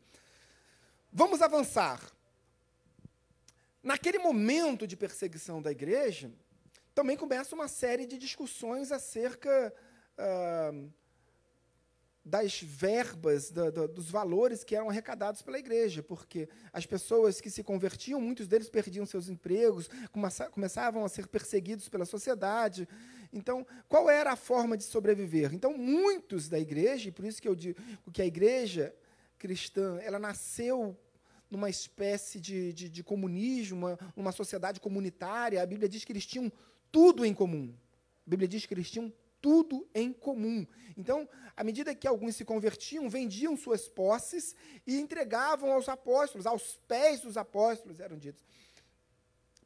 Vamos 1.11 1.41
avançar. 1.41 2.13
Naquele 3.83 4.19
momento 4.19 4.87
de 4.87 4.95
perseguição 4.95 5.63
da 5.63 5.73
igreja, 5.73 6.31
também 7.01 7.17
começa 7.17 7.55
uma 7.55 7.67
série 7.67 8.05
de 8.05 8.19
discussões 8.19 8.93
acerca 8.93 9.75
ah, 10.19 10.71
das 12.23 12.61
verbas, 12.61 13.51
da, 13.51 13.71
da, 13.71 13.87
dos 13.87 14.11
valores 14.11 14.63
que 14.63 14.77
eram 14.77 14.91
arrecadados 14.91 15.41
pela 15.41 15.59
igreja, 15.59 16.03
porque 16.03 16.47
as 16.71 16.85
pessoas 16.85 17.41
que 17.41 17.49
se 17.49 17.63
convertiam, 17.63 18.21
muitos 18.21 18.47
deles 18.47 18.69
perdiam 18.69 19.07
seus 19.07 19.31
empregos, 19.31 19.89
começavam 20.53 21.03
a 21.03 21.09
ser 21.09 21.27
perseguidos 21.27 21.89
pela 21.89 22.05
sociedade. 22.05 22.87
Então, 23.33 23.67
qual 23.89 24.11
era 24.11 24.33
a 24.33 24.37
forma 24.37 24.77
de 24.77 24.85
sobreviver? 24.85 25.55
Então, 25.55 25.79
muitos 25.79 26.51
da 26.51 26.59
igreja, 26.59 27.09
e 27.09 27.13
por 27.13 27.25
isso 27.25 27.41
que 27.41 27.49
eu 27.49 27.55
digo 27.55 27.81
que 28.13 28.21
a 28.21 28.27
igreja 28.27 28.95
cristã, 29.39 29.99
ela 30.03 30.19
nasceu 30.19 30.95
numa 31.51 31.69
espécie 31.69 32.39
de, 32.39 32.73
de, 32.73 32.89
de 32.89 33.03
comunismo, 33.03 33.77
uma, 33.77 33.99
uma 34.17 34.33
sociedade 34.33 34.79
comunitária. 34.79 35.61
A 35.61 35.67
Bíblia 35.67 35.89
diz 35.89 36.05
que 36.05 36.13
eles 36.13 36.25
tinham 36.25 36.51
tudo 36.91 37.25
em 37.25 37.35
comum. 37.35 37.75
A 38.27 38.31
Bíblia 38.31 38.49
diz 38.49 38.67
que 38.67 38.75
eles 38.75 38.91
tinham 38.91 39.13
tudo 39.41 39.89
em 39.95 40.13
comum. 40.13 40.67
Então, 40.97 41.29
à 41.57 41.65
medida 41.65 41.95
que 41.95 42.07
alguns 42.07 42.37
se 42.37 42.45
convertiam, 42.45 43.09
vendiam 43.09 43.57
suas 43.57 43.89
posses 43.89 44.55
e 44.87 45.01
entregavam 45.01 45.73
aos 45.73 45.89
apóstolos, 45.89 46.47
aos 46.47 46.79
pés 46.87 47.21
dos 47.21 47.37
apóstolos, 47.37 48.01
eram 48.01 48.19
ditos. 48.19 48.45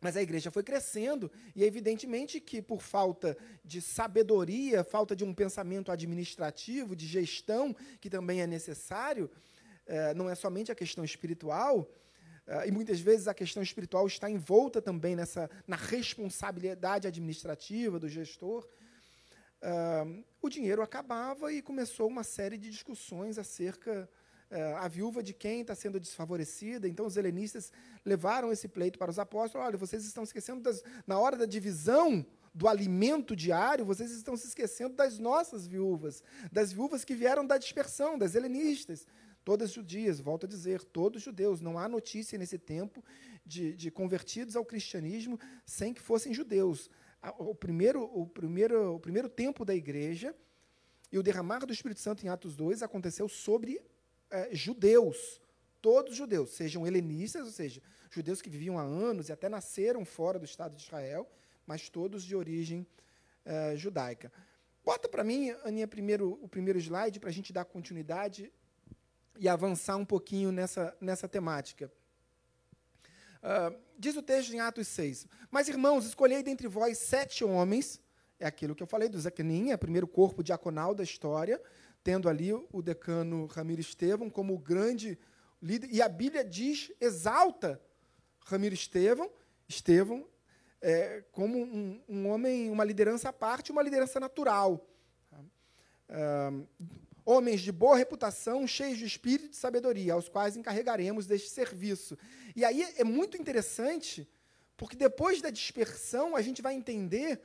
Mas 0.01 0.17
a 0.17 0.23
igreja 0.23 0.51
foi 0.51 0.63
crescendo, 0.63 1.33
e 1.57 1.65
é 1.65 1.67
evidentemente 1.67 2.39
que, 2.39 2.61
por 2.61 2.83
falta 2.83 3.37
de 3.65 3.81
sabedoria, 3.81 4.85
falta 4.85 5.17
de 5.17 5.25
um 5.25 5.33
pensamento 5.33 5.91
administrativo, 5.91 6.95
de 6.95 7.07
gestão, 7.07 7.75
que 8.01 8.11
também 8.11 8.43
é 8.43 8.47
necessário, 8.47 9.31
eh, 9.87 10.13
não 10.15 10.29
é 10.29 10.35
somente 10.35 10.71
a 10.71 10.75
questão 10.75 11.05
espiritual, 11.05 11.91
e 12.67 12.71
muitas 12.71 13.01
vezes 13.01 13.27
a 13.27 13.35
questão 13.35 13.63
espiritual 13.63 14.07
está 14.07 14.29
envolta 14.29 14.83
também 14.83 15.17
nessa, 15.17 15.51
na 15.67 15.77
responsabilidade 15.77 17.09
administrativa 17.09 17.99
do 17.99 18.09
gestor. 18.09 18.69
Uh, 19.63 20.23
o 20.43 20.51
dinheiro 20.51 20.83
acabava 20.83 21.51
e 21.51 21.63
começou 21.63 22.07
uma 22.07 22.23
série 22.23 22.59
de 22.59 22.71
discussões 22.71 23.39
acerca 23.39 24.07
uh, 24.51 24.77
a 24.77 24.89
viúva 24.89 25.23
de 25.23 25.33
quem 25.33 25.63
está 25.63 25.75
sendo 25.75 25.99
desfavorecida. 25.99 26.87
Então 26.87 27.07
os 27.07 27.17
helenistas 27.17 27.73
levaram 28.05 28.53
esse 28.53 28.69
pleito 28.69 28.99
para 28.99 29.11
os 29.11 29.19
apóstolos. 29.19 29.67
Olha, 29.67 29.79
vocês 29.79 30.05
estão 30.05 30.23
esquecendo 30.23 30.61
das, 30.61 30.83
na 31.07 31.19
hora 31.19 31.35
da 31.35 31.47
divisão 31.47 32.27
do 32.55 32.69
alimento 32.69 33.35
diário, 33.35 33.85
vocês 33.85 34.13
estão 34.13 34.37
se 34.37 34.47
esquecendo 34.47 34.95
das 34.95 35.19
nossas 35.19 35.67
viúvas, 35.67 36.23
das 36.53 36.73
viúvas 36.73 37.05
que 37.05 37.15
vieram 37.15 37.45
da 37.45 37.57
dispersão, 37.57 38.17
das 38.19 38.35
helenistas. 38.35 39.07
Todas 39.45 39.73
judias, 39.73 40.21
volto 40.21 40.47
a 40.47 40.49
dizer, 40.49 40.83
todos 40.83 41.23
judeus. 41.23 41.61
Não 41.61 41.79
há 41.79 41.87
notícia 41.89 42.39
nesse 42.39 42.59
tempo 42.59 43.05
de, 43.45 43.75
de 43.77 43.91
convertidos 43.91 44.57
ao 44.57 44.65
cristianismo 44.65 45.39
sem 45.67 45.93
que 45.93 46.01
fossem 46.01 46.33
judeus. 46.33 46.91
O 47.39 47.55
primeiro, 47.55 48.03
o, 48.03 48.27
primeiro, 48.27 48.95
o 48.95 49.01
primeiro 49.01 49.29
tempo 49.29 49.65
da 49.65 49.75
igreja 49.75 50.35
e 51.13 51.19
o 51.19 51.23
derramar 51.23 51.65
do 51.67 51.73
Espírito 51.73 52.01
Santo 52.01 52.25
em 52.25 52.29
Atos 52.29 52.57
2 52.57 52.83
aconteceu 52.83 53.29
sobre 53.29 53.81
é, 54.31 54.55
judeus, 54.55 55.41
todos 55.81 56.17
judeus, 56.17 56.51
sejam 56.51 56.87
helenistas, 56.87 57.45
ou 57.45 57.53
seja, 57.53 57.83
judeus 58.11 58.41
que 58.41 58.51
viviam 58.51 58.79
há 58.79 58.83
anos 58.83 59.29
e 59.29 59.33
até 59.33 59.49
nasceram 59.49 60.05
fora 60.05 60.39
do 60.39 60.45
Estado 60.45 60.75
de 60.75 60.83
Israel, 60.83 61.31
mas 61.67 61.89
todos 61.89 62.25
de 62.25 62.35
origem 62.35 62.87
é, 63.45 63.77
judaica. 63.77 64.33
Bota 64.85 65.09
para 65.09 65.23
mim, 65.23 65.51
Aninha, 65.65 65.87
primeiro, 65.87 66.39
o 66.43 66.49
primeiro 66.49 66.79
slide 66.79 67.21
para 67.21 67.31
a 67.31 67.33
gente 67.33 67.53
dar 67.53 67.65
continuidade 67.65 68.53
e 69.39 69.49
avançar 69.49 69.97
um 69.97 70.05
pouquinho 70.05 70.53
nessa, 70.53 70.97
nessa 71.01 71.29
temática. 71.29 71.91
Uh, 73.43 73.77
diz 73.99 74.17
o 74.17 74.23
texto 74.23 74.53
em 74.55 74.61
Atos 74.61 74.89
6. 74.89 75.27
Mas, 75.51 75.69
irmãos, 75.69 76.07
escolhei 76.07 76.43
dentre 76.43 76.67
vós 76.67 76.99
sete 76.99 77.45
homens, 77.45 78.01
é 78.39 78.47
aquilo 78.47 78.75
que 78.75 78.83
eu 78.83 78.87
falei 78.87 79.09
do 79.09 79.21
Zacanin, 79.21 79.71
é 79.71 79.75
o 79.75 79.79
primeiro 79.79 80.07
corpo 80.07 80.43
diaconal 80.43 80.95
da 80.95 81.03
história, 81.03 81.61
tendo 82.03 82.29
ali 82.29 82.53
o 82.53 82.83
decano 82.83 83.47
Ramiro 83.47 83.81
Estevão 83.81 84.31
como 84.31 84.55
o 84.55 84.59
grande 84.59 85.19
líder. 85.61 85.89
E 85.91 86.01
a 86.03 86.09
Bíblia 86.09 86.45
diz, 86.45 86.93
exalta 87.01 87.81
Ramiro 88.45 88.75
Estevão, 88.75 89.31
Estevão 89.69 90.27
é, 90.81 91.25
como 91.33 91.59
um, 91.59 92.03
um, 92.07 92.29
homem, 92.29 92.71
uma 92.71 92.85
liderança 92.85 93.31
à 93.31 93.33
parte, 93.33 93.73
uma 93.73 93.83
liderança 93.83 94.21
natural. 94.21 94.87
Uh, 96.11 96.67
homens 97.25 97.61
de 97.61 97.73
boa 97.73 97.97
reputação, 97.97 98.67
cheios 98.67 98.99
de 98.99 99.05
espírito 99.05 99.47
e 99.47 99.51
de 99.51 99.57
sabedoria, 99.57 100.13
aos 100.13 100.29
quais 100.29 100.57
encarregaremos 100.57 101.27
deste 101.27 101.51
serviço. 101.51 102.19
E 102.55 102.65
aí 102.65 102.83
é 102.97 103.05
muito 103.05 103.37
interessante, 103.37 104.29
porque 104.77 104.97
depois 104.97 105.41
da 105.41 105.51
dispersão 105.51 106.37
a 106.37 106.43
gente 106.43 106.61
vai 106.61 106.75
entender 106.75 107.41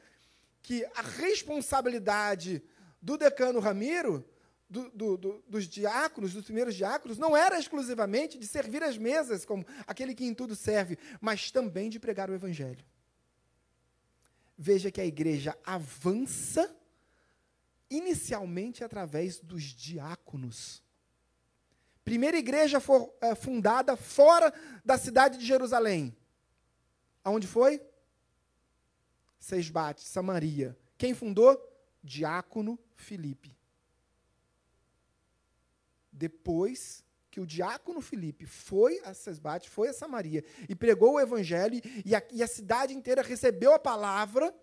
que 0.61 0.85
a 0.95 1.01
responsabilidade 1.01 2.61
do 3.01 3.17
decano 3.17 3.59
Ramiro, 3.59 4.25
do, 4.69 4.89
do, 4.89 5.17
do, 5.17 5.43
dos 5.47 5.67
diáconos, 5.67 6.33
dos 6.33 6.43
primeiros 6.43 6.75
diáconos, 6.75 7.17
não 7.17 7.35
era 7.35 7.57
exclusivamente 7.57 8.37
de 8.37 8.45
servir 8.45 8.83
as 8.83 8.97
mesas, 8.97 9.45
como 9.45 9.65
aquele 9.87 10.13
que 10.13 10.25
em 10.25 10.33
tudo 10.33 10.55
serve, 10.55 10.97
mas 11.21 11.49
também 11.49 11.89
de 11.89 11.99
pregar 11.99 12.29
o 12.29 12.35
evangelho. 12.35 12.85
Veja 14.57 14.91
que 14.91 14.99
a 14.99 15.05
igreja 15.05 15.57
avança 15.63 16.75
inicialmente 17.89 18.83
através 18.83 19.39
dos 19.39 19.63
diáconos. 19.63 20.83
Primeira 22.03 22.37
igreja 22.37 22.79
foi 22.79 23.07
é, 23.21 23.35
fundada 23.35 23.95
fora 23.95 24.53
da 24.83 24.97
cidade 24.97 25.37
de 25.37 25.45
Jerusalém. 25.45 26.15
Aonde 27.23 27.47
foi? 27.47 27.81
Seisbate, 29.39 30.01
Samaria. 30.01 30.77
Quem 30.97 31.13
fundou? 31.13 31.57
Diácono 32.03 32.79
Filipe. 32.95 33.55
Depois 36.11 37.03
que 37.31 37.39
o 37.39 37.45
diácono 37.45 38.01
Filipe 38.01 38.45
foi 38.45 38.99
a 39.05 39.13
Sesbate, 39.13 39.69
foi 39.69 39.89
a 39.89 39.93
Samaria 39.93 40.43
e 40.67 40.75
pregou 40.75 41.13
o 41.13 41.19
evangelho 41.19 41.79
e 42.03 42.15
a, 42.15 42.23
e 42.31 42.41
a 42.41 42.47
cidade 42.47 42.93
inteira 42.93 43.21
recebeu 43.21 43.73
a 43.73 43.79
palavra, 43.79 44.53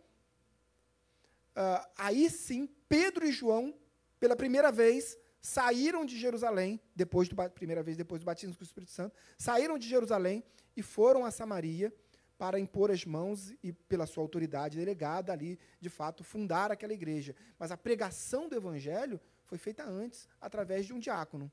uh, 1.57 1.87
aí 1.97 2.31
sim 2.31 2.69
Pedro 2.89 3.27
e 3.27 3.33
João, 3.33 3.75
pela 4.21 4.37
primeira 4.37 4.71
vez, 4.71 5.19
saíram 5.41 6.05
de 6.05 6.19
Jerusalém, 6.19 6.81
depois 6.95 7.29
do 7.29 7.37
primeira 7.51 7.83
vez 7.83 7.97
depois 7.97 8.21
do 8.21 8.25
batismo 8.25 8.55
com 8.55 8.63
o 8.63 8.67
Espírito 8.67 8.93
Santo, 8.93 9.17
saíram 9.39 9.79
de 9.79 9.89
Jerusalém 9.89 10.45
e 10.77 10.83
foram 10.83 11.25
a 11.25 11.31
Samaria 11.31 11.93
para 12.39 12.61
impor 12.61 12.91
as 12.91 13.05
mãos 13.05 13.53
e 13.63 13.73
pela 13.73 14.07
sua 14.07 14.23
autoridade 14.23 14.77
delegada 14.77 15.33
ali, 15.33 15.59
de 15.81 15.89
fato, 15.89 16.23
fundar 16.23 16.71
aquela 16.71 16.93
igreja. 16.93 17.35
Mas 17.59 17.71
a 17.71 17.77
pregação 17.77 18.49
do 18.49 18.55
evangelho 18.55 19.21
foi 19.45 19.57
feita 19.57 19.85
antes 19.85 20.29
através 20.41 20.85
de 20.85 20.93
um 20.93 20.99
diácono. 20.99 21.51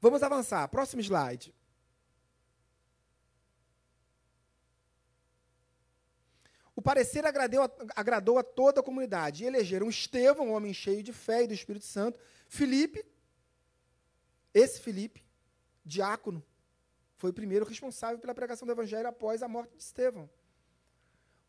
Vamos 0.00 0.22
avançar. 0.22 0.66
Próximo 0.68 1.00
slide. 1.00 1.54
O 6.76 6.82
parecer 6.82 7.24
agradeu, 7.24 7.62
agradou 7.94 8.38
a 8.38 8.42
toda 8.42 8.80
a 8.80 8.82
comunidade. 8.82 9.44
E 9.44 9.46
elegeram 9.46 9.88
Estevão, 9.88 10.48
um 10.48 10.52
homem 10.52 10.74
cheio 10.74 11.02
de 11.02 11.12
fé 11.12 11.44
e 11.44 11.46
do 11.46 11.54
Espírito 11.54 11.84
Santo, 11.84 12.18
Felipe, 12.48 13.04
esse 14.52 14.80
Felipe, 14.80 15.24
diácono, 15.84 16.44
foi 17.16 17.30
o 17.30 17.34
primeiro 17.34 17.64
responsável 17.64 18.18
pela 18.18 18.34
pregação 18.34 18.66
do 18.66 18.72
evangelho 18.72 19.08
após 19.08 19.42
a 19.42 19.48
morte 19.48 19.76
de 19.76 19.82
Estevão. 19.82 20.28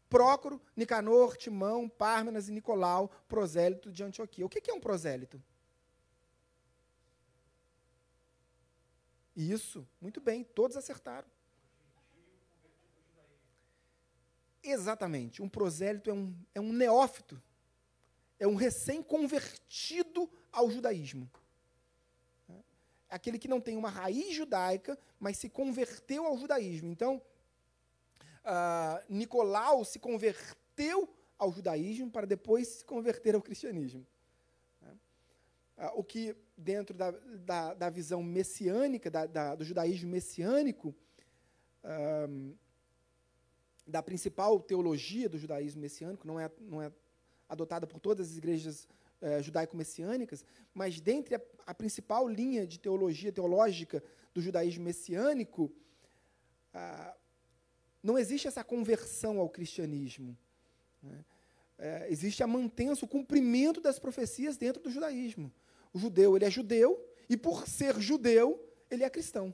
Prócoro, 0.08 0.62
Nicanor, 0.76 1.36
Timão, 1.36 1.90
Pármenas 1.90 2.48
e 2.48 2.52
Nicolau, 2.52 3.10
prosélito 3.28 3.92
de 3.92 4.04
Antioquia. 4.04 4.46
O 4.46 4.50
que 4.50 4.70
é 4.70 4.74
um 4.74 4.80
prosélito? 4.80 5.42
Isso, 9.36 9.86
muito 10.00 10.22
bem, 10.22 10.44
todos 10.44 10.78
acertaram. 10.78 11.28
Exatamente. 14.65 15.41
Um 15.41 15.49
prosélito 15.49 16.10
é 16.10 16.13
um, 16.13 16.36
é 16.56 16.60
um 16.60 16.73
neófito. 16.73 17.41
É 18.39 18.47
um 18.47 18.56
recém-convertido 18.56 20.30
ao 20.51 20.69
judaísmo. 20.69 21.30
É 22.49 23.15
aquele 23.15 23.38
que 23.38 23.47
não 23.47 23.62
tem 23.62 23.78
uma 23.78 23.89
raiz 23.89 24.36
judaica, 24.36 24.97
mas 25.19 25.38
se 25.38 25.47
converteu 25.47 26.25
ao 26.25 26.38
judaísmo. 26.38 26.89
Então, 26.89 27.21
uh, 28.43 29.04
Nicolau 29.08 29.86
se 29.86 29.99
converteu 29.99 31.08
ao 31.38 31.54
judaísmo 31.54 32.10
para 32.10 32.25
depois 32.25 32.67
se 32.67 32.86
converter 32.86 33.36
ao 33.36 33.41
cristianismo. 33.41 34.06
Uh, 35.78 35.91
o 35.95 36.04
que, 36.04 36.36
dentro 36.58 36.95
da, 36.95 37.12
da, 37.12 37.73
da 37.73 37.89
visão 37.89 38.23
messiânica, 38.23 39.12
da, 39.12 39.25
da, 39.25 39.56
do 39.56 39.63
judaísmo 39.63 40.10
messiânico, 40.10 40.95
uh, 41.84 42.58
da 43.86 44.02
principal 44.02 44.60
teologia 44.60 45.30
do 45.30 45.38
judaísmo 45.38 45.82
messiânico, 45.82 46.28
não 46.28 46.39
é, 46.39 46.50
não 46.60 46.82
é 46.82 46.91
adotada 47.48 47.86
por 47.86 48.00
todas 48.00 48.32
as 48.32 48.38
igrejas 48.38 48.88
é, 49.21 49.41
judaico-messiânicas, 49.41 50.43
mas 50.74 51.00
dentre 51.00 51.36
a, 51.36 51.41
a, 51.65 51.74
principal 51.74 52.28
linha 52.28 52.65
de 52.65 52.80
teologia 52.80 53.32
teológica 53.32 54.04
do 54.34 54.41
judaísmo 54.41 54.84
messiânico, 54.84 55.71
ah, 56.74 57.15
não 58.04 58.17
existe 58.17 58.48
essa 58.48 58.63
conversão 58.63 59.39
ao 59.39 59.50
cristianismo. 59.50 60.38
Né? 61.02 61.26
É, 61.78 62.08
existe 62.10 62.43
a 62.43 62.48
mantença, 62.48 63.06
o 63.06 63.08
cumprimento 63.08 63.82
das 63.82 64.00
profecias 64.00 64.58
dentro 64.58 64.82
do 64.84 64.91
judaísmo. 64.91 65.52
O 65.93 66.00
judeu, 66.00 66.36
ele 66.36 66.45
é 66.45 66.52
judeu, 66.52 67.04
e 67.30 67.38
por 67.38 67.67
ser 67.67 68.00
judeu, 68.00 68.62
ele 68.89 69.04
é 69.04 69.10
cristão. 69.10 69.54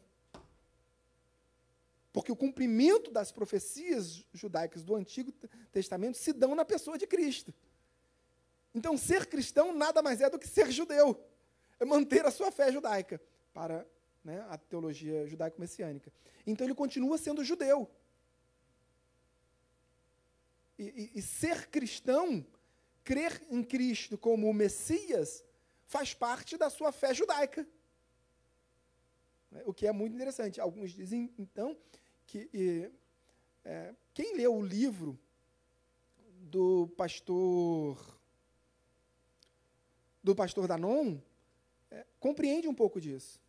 Porque 2.14 2.32
o 2.32 2.36
cumprimento 2.36 3.10
das 3.10 3.32
profecias 3.32 4.26
judaicas 4.34 4.84
do 4.84 4.96
Antigo 4.96 5.32
Testamento 5.72 6.18
se 6.18 6.34
dão 6.34 6.54
na 6.56 6.66
pessoa 6.66 6.98
de 6.98 7.08
Cristo. 7.08 7.54
Então, 8.74 8.98
ser 8.98 9.28
cristão 9.28 9.74
nada 9.74 10.02
mais 10.02 10.22
é 10.22 10.30
do 10.30 10.40
que 10.40 10.48
ser 10.48 10.72
judeu. 10.72 11.20
É 11.80 11.86
manter 11.86 12.26
a 12.26 12.32
sua 12.32 12.52
fé 12.52 12.72
judaica 12.72 13.22
para 13.54 13.86
né, 14.24 14.46
a 14.50 14.58
teologia 14.58 15.26
judaico-messiânica. 15.28 16.12
Então, 16.46 16.66
ele 16.66 16.76
continua 16.76 17.18
sendo 17.18 17.44
judeu. 17.44 17.90
E, 20.78 20.84
e, 20.84 21.20
e 21.20 21.22
ser 21.22 21.68
cristão, 21.68 22.46
crer 23.04 23.42
em 23.50 23.64
Cristo 23.64 24.18
como 24.18 24.50
o 24.50 24.54
Messias, 24.54 25.44
faz 25.86 26.14
parte 26.14 26.58
da 26.58 26.70
sua 26.70 26.92
fé 26.92 27.14
judaica. 27.14 27.68
O 29.66 29.74
que 29.74 29.86
é 29.86 29.92
muito 29.92 30.16
interessante. 30.16 30.62
Alguns 30.62 30.92
dizem, 30.92 31.34
então, 31.38 31.78
que 32.32 32.50
e, 32.54 32.90
é, 33.66 33.94
quem 34.14 34.38
leu 34.38 34.56
o 34.56 34.66
livro 34.66 35.20
do 36.44 36.88
pastor 36.96 38.18
do 40.24 40.34
pastor 40.34 40.66
Danon 40.66 41.20
é, 41.90 42.06
compreende 42.22 42.70
um 42.70 42.74
pouco 42.74 43.02
disso. 43.02 43.42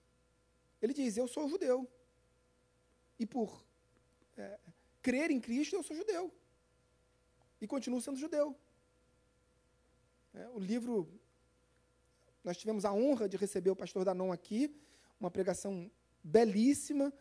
Ele 0.81 0.93
diz: 0.93 1.17
Eu 1.17 1.29
sou 1.29 1.49
judeu. 1.49 1.89
E 3.21 3.25
por 3.25 3.65
é, 4.37 4.59
crer 5.01 5.31
em 5.31 5.41
Cristo, 5.41 5.77
eu 5.77 5.85
sou 5.85 5.97
judeu. 5.97 6.33
E 7.61 7.69
continuo 7.69 8.01
sendo 8.01 8.19
judeu. 8.19 8.57
É, 10.35 10.49
o 10.49 10.59
livro. 10.59 11.09
Nós 12.43 12.57
tivemos 12.57 12.85
a 12.85 12.93
honra 12.93 13.29
de 13.29 13.37
receber 13.37 13.71
o 13.71 13.77
pastor 13.77 14.05
Danon 14.05 14.33
aqui, 14.33 14.75
uma 15.21 15.31
pregação 15.31 15.89
belíssima 16.25 17.13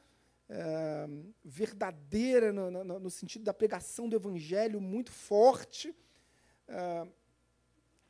é, 0.53 1.07
verdadeira 1.45 2.51
no, 2.51 2.69
no, 2.69 2.99
no, 2.99 3.09
sentido 3.09 3.45
da 3.45 3.53
pregação 3.53 4.09
do 4.09 4.15
evangelho, 4.17 4.81
muito 4.81 5.09
forte. 5.09 5.95
É, 6.67 7.07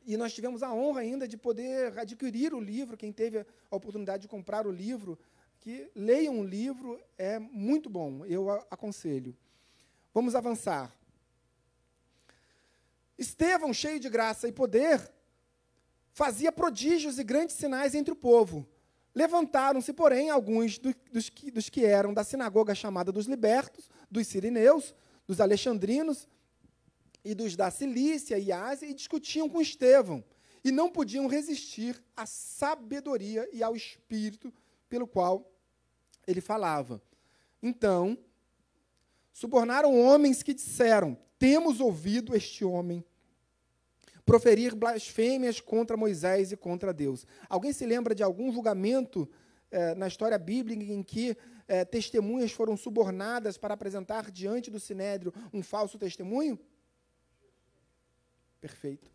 e 0.04 0.16
nós 0.16 0.34
tivemos 0.34 0.60
a 0.62 0.74
honra 0.74 1.02
ainda 1.02 1.28
de 1.28 1.36
poder 1.36 1.96
adquirir 1.96 2.52
o 2.52 2.60
livro, 2.60 2.96
quem 2.96 3.12
teve 3.12 3.46
a 3.70 3.76
oportunidade 3.76 4.22
de 4.22 4.28
comprar 4.28 4.66
o 4.66 4.72
livro, 4.72 5.16
que 5.60 5.88
leiam 5.94 6.40
o 6.40 6.44
livro, 6.44 7.00
é 7.16 7.38
muito 7.38 7.88
bom, 7.88 8.26
eu 8.26 8.50
aconselho. 8.68 9.36
Vamos 10.12 10.34
avançar. 10.34 10.92
Estevão, 13.16 13.72
cheio 13.72 14.00
de 14.00 14.08
graça 14.08 14.48
e 14.48 14.52
poder, 14.52 15.08
fazia 16.10 16.50
prodígios 16.50 17.20
e 17.20 17.22
grandes 17.22 17.54
sinais 17.54 17.94
entre 17.94 18.12
o 18.12 18.16
povo. 18.16 18.66
Levantaram-se, 19.14 19.92
porém, 19.92 20.30
alguns 20.30 20.78
do, 20.78 20.94
dos, 21.12 21.28
que, 21.28 21.50
dos 21.50 21.68
que 21.68 21.84
eram 21.84 22.14
da 22.14 22.24
sinagoga 22.24 22.74
chamada 22.74 23.12
dos 23.12 23.26
libertos, 23.26 23.90
dos 24.10 24.26
sirineus, 24.26 24.94
dos 25.26 25.40
alexandrinos 25.40 26.26
e 27.24 27.34
dos 27.34 27.54
da 27.54 27.70
Cilícia 27.70 28.38
e 28.38 28.50
Ásia, 28.50 28.86
e 28.88 28.94
discutiam 28.94 29.48
com 29.48 29.60
Estevão, 29.60 30.24
e 30.64 30.70
não 30.70 30.90
podiam 30.90 31.26
resistir 31.26 32.02
à 32.16 32.24
sabedoria 32.24 33.48
e 33.52 33.62
ao 33.62 33.76
espírito 33.76 34.52
pelo 34.88 35.06
qual 35.06 35.50
ele 36.26 36.40
falava. 36.40 37.02
Então, 37.62 38.16
subornaram 39.32 40.00
homens 40.00 40.42
que 40.42 40.54
disseram: 40.54 41.16
Temos 41.38 41.80
ouvido 41.80 42.34
este 42.34 42.64
homem 42.64 43.04
proferir 44.24 44.74
blasfêmias 44.74 45.60
contra 45.60 45.96
Moisés 45.96 46.52
e 46.52 46.56
contra 46.56 46.92
Deus. 46.92 47.26
Alguém 47.48 47.72
se 47.72 47.84
lembra 47.84 48.14
de 48.14 48.22
algum 48.22 48.52
julgamento 48.52 49.28
eh, 49.70 49.94
na 49.94 50.06
história 50.06 50.38
bíblica 50.38 50.92
em 50.92 51.02
que 51.02 51.36
eh, 51.66 51.84
testemunhas 51.84 52.52
foram 52.52 52.76
subornadas 52.76 53.56
para 53.56 53.74
apresentar 53.74 54.30
diante 54.30 54.70
do 54.70 54.78
sinédrio 54.78 55.32
um 55.52 55.62
falso 55.62 55.98
testemunho? 55.98 56.58
Perfeito. 58.60 59.10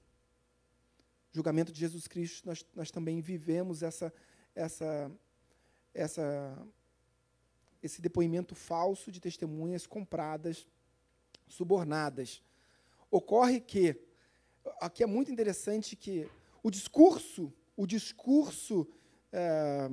Julgamento 1.31 1.71
de 1.71 1.79
Jesus 1.79 2.07
Cristo, 2.07 2.47
nós, 2.47 2.65
nós 2.75 2.91
também 2.91 3.21
vivemos 3.21 3.83
essa, 3.83 4.13
essa, 4.55 5.11
essa, 5.93 6.67
esse 7.81 8.01
depoimento 8.01 8.55
falso 8.55 9.11
de 9.11 9.21
testemunhas 9.21 9.85
compradas, 9.85 10.67
subornadas. 11.47 12.43
Ocorre 13.09 13.59
que 13.59 14.06
aqui 14.79 15.03
é 15.03 15.05
muito 15.05 15.31
interessante 15.31 15.95
que 15.95 16.29
o 16.63 16.69
discurso, 16.69 17.53
o 17.75 17.85
discurso 17.85 18.87
é, 19.31 19.89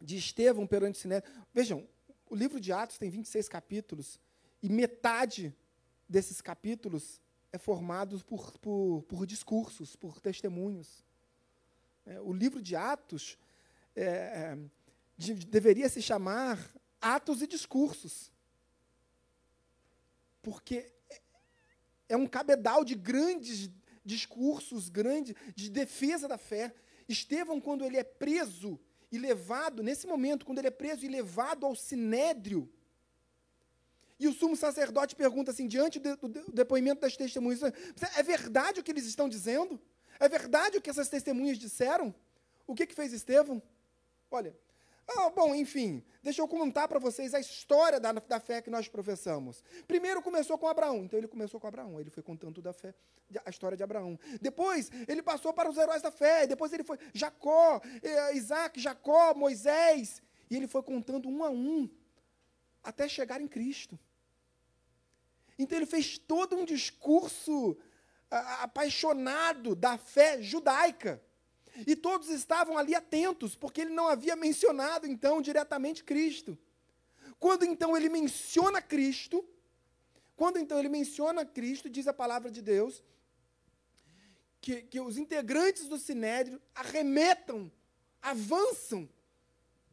de 0.00 0.16
Estevão 0.16 0.66
perante 0.66 0.98
Sinédrio. 0.98 1.32
Vejam, 1.52 1.88
o 2.28 2.34
livro 2.34 2.60
de 2.60 2.72
Atos 2.72 2.98
tem 2.98 3.10
26 3.10 3.48
capítulos 3.48 4.20
e 4.62 4.68
metade 4.68 5.54
desses 6.08 6.40
capítulos 6.40 7.20
é 7.52 7.58
formado 7.58 8.22
por, 8.24 8.58
por, 8.58 9.02
por 9.02 9.26
discursos, 9.26 9.94
por 9.94 10.20
testemunhos. 10.20 11.04
É, 12.04 12.20
o 12.20 12.32
livro 12.32 12.60
de 12.60 12.74
Atos 12.74 13.38
é, 13.94 14.58
de, 15.16 15.34
deveria 15.34 15.88
se 15.88 16.02
chamar 16.02 16.58
Atos 17.00 17.42
e 17.42 17.46
Discursos. 17.46 18.32
Porque 20.42 20.92
é 22.14 22.16
um 22.16 22.26
cabedal 22.26 22.84
de 22.84 22.94
grandes 22.94 23.68
discursos, 24.04 24.88
grandes 24.88 25.34
de 25.54 25.68
defesa 25.68 26.28
da 26.28 26.38
fé. 26.38 26.72
Estevão, 27.08 27.60
quando 27.60 27.84
ele 27.84 27.96
é 27.96 28.04
preso 28.04 28.78
e 29.10 29.18
levado, 29.18 29.82
nesse 29.82 30.06
momento, 30.06 30.46
quando 30.46 30.58
ele 30.58 30.68
é 30.68 30.70
preso 30.70 31.04
e 31.04 31.08
levado 31.08 31.66
ao 31.66 31.74
sinédrio, 31.74 32.70
e 34.18 34.28
o 34.28 34.32
sumo 34.32 34.56
sacerdote 34.56 35.16
pergunta 35.16 35.50
assim, 35.50 35.66
diante 35.66 35.98
do, 35.98 36.16
depoimento 36.52 37.00
das 37.00 37.16
testemunhas, 37.16 37.60
é 38.16 38.22
verdade 38.22 38.80
o 38.80 38.82
que 38.82 38.92
eles 38.92 39.06
estão 39.06 39.28
dizendo? 39.28 39.80
É 40.20 40.28
verdade 40.28 40.78
o 40.78 40.80
que 40.80 40.88
essas 40.88 41.08
testemunhas 41.08 41.58
disseram? 41.58 42.14
O 42.66 42.74
que, 42.74 42.86
que 42.86 42.94
fez 42.94 43.12
Estevão? 43.12 43.60
Olha, 44.30 44.56
ah, 45.06 45.30
bom, 45.30 45.54
enfim, 45.54 46.02
deixa 46.22 46.40
eu 46.40 46.48
contar 46.48 46.88
para 46.88 46.98
vocês 46.98 47.34
a 47.34 47.40
história 47.40 48.00
da, 48.00 48.12
da 48.12 48.40
fé 48.40 48.62
que 48.62 48.70
nós 48.70 48.88
professamos. 48.88 49.62
Primeiro 49.86 50.22
começou 50.22 50.56
com 50.56 50.66
Abraão, 50.66 51.04
então 51.04 51.18
ele 51.18 51.28
começou 51.28 51.60
com 51.60 51.66
Abraão, 51.66 52.00
ele 52.00 52.10
foi 52.10 52.22
contando 52.22 52.62
da 52.62 52.72
fé, 52.72 52.94
a 53.44 53.50
história 53.50 53.76
de 53.76 53.82
Abraão. 53.82 54.18
Depois 54.40 54.90
ele 55.06 55.22
passou 55.22 55.52
para 55.52 55.68
os 55.68 55.76
heróis 55.76 56.00
da 56.00 56.10
fé, 56.10 56.46
depois 56.46 56.72
ele 56.72 56.84
foi 56.84 56.98
Jacó, 57.12 57.80
eh, 58.02 58.36
Isaac, 58.36 58.80
Jacó, 58.80 59.34
Moisés, 59.34 60.22
e 60.50 60.56
ele 60.56 60.66
foi 60.66 60.82
contando 60.82 61.28
um 61.28 61.44
a 61.44 61.50
um, 61.50 61.88
até 62.82 63.08
chegar 63.08 63.40
em 63.40 63.48
Cristo. 63.48 63.98
Então 65.58 65.78
ele 65.78 65.86
fez 65.86 66.18
todo 66.18 66.56
um 66.56 66.64
discurso 66.64 67.76
apaixonado 68.30 69.74
da 69.74 69.96
fé 69.96 70.42
judaica. 70.42 71.22
E 71.86 71.96
todos 71.96 72.28
estavam 72.28 72.78
ali 72.78 72.94
atentos, 72.94 73.56
porque 73.56 73.80
ele 73.80 73.90
não 73.90 74.08
havia 74.08 74.36
mencionado 74.36 75.06
então 75.06 75.42
diretamente 75.42 76.04
Cristo. 76.04 76.56
Quando 77.38 77.64
então 77.64 77.96
ele 77.96 78.08
menciona 78.08 78.80
Cristo, 78.80 79.44
quando 80.36 80.58
então 80.58 80.78
ele 80.78 80.88
menciona 80.88 81.44
Cristo, 81.44 81.90
diz 81.90 82.06
a 82.06 82.12
palavra 82.12 82.50
de 82.50 82.62
Deus, 82.62 83.02
que, 84.60 84.82
que 84.82 85.00
os 85.00 85.18
integrantes 85.18 85.88
do 85.88 85.98
Sinédrio 85.98 86.60
arremetam, 86.74 87.70
avançam 88.22 89.08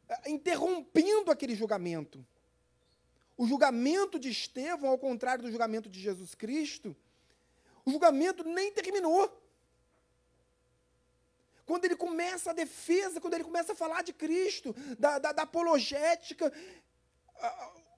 eh, 0.08 0.32
interrompendo 0.32 1.30
aquele 1.30 1.56
julgamento. 1.56 2.26
O 3.36 3.46
julgamento 3.48 4.20
de 4.20 4.30
Estevão, 4.30 4.89
ao 4.89 4.98
contrário 4.98 5.44
do 5.44 5.52
julgamento 5.52 5.89
de 5.89 6.00
Jesus 6.00 6.36
Cristo, 6.36 6.96
o 7.84 7.91
julgamento 7.91 8.44
nem 8.44 8.72
terminou. 8.72 9.41
Quando 11.65 11.86
ele 11.86 11.95
começa 11.95 12.52
a 12.52 12.54
defesa, 12.54 13.21
quando 13.21 13.36
ele 13.36 13.43
começa 13.43 13.74
a 13.74 13.76
falar 13.76 14.02
de 14.04 14.13
Cristo, 14.13 14.76
da, 14.97 15.19
da, 15.19 15.32
da 15.32 15.43
apologética, 15.43 16.52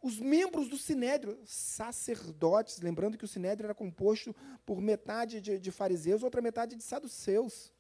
os 0.02 0.20
membros 0.20 0.68
do 0.68 0.78
Sinédrio, 0.78 1.40
sacerdotes, 1.46 2.82
lembrando 2.82 3.18
que 3.18 3.24
o 3.24 3.28
Sinédrio 3.28 3.68
era 3.68 3.74
composto 3.74 4.36
por 4.66 4.82
metade 4.82 5.40
de, 5.40 5.58
de 5.58 5.72
fariseus, 5.72 6.24
outra 6.24 6.42
metade 6.42 6.76
de 6.76 6.84
saduceus. 6.84 7.72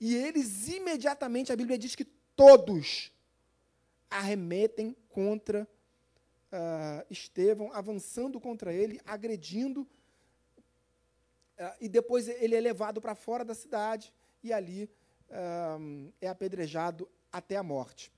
E 0.00 0.14
eles 0.14 0.68
imediatamente, 0.68 1.52
a 1.52 1.56
Bíblia 1.56 1.76
diz 1.76 1.96
que 1.96 2.04
todos 2.04 3.12
arremetem 4.08 4.96
contra 5.08 5.68
uh, 6.52 7.06
Estevão, 7.10 7.72
avançando 7.72 8.40
contra 8.40 8.72
ele, 8.72 9.00
agredindo, 9.04 9.82
uh, 9.82 11.74
e 11.80 11.88
depois 11.88 12.28
ele 12.28 12.54
é 12.54 12.60
levado 12.60 13.00
para 13.00 13.16
fora 13.16 13.44
da 13.44 13.54
cidade 13.54 14.14
e 14.42 14.52
ali 14.52 14.90
uh, 15.30 16.12
é 16.20 16.28
apedrejado 16.28 17.08
até 17.32 17.56
a 17.56 17.62
morte. 17.62 18.12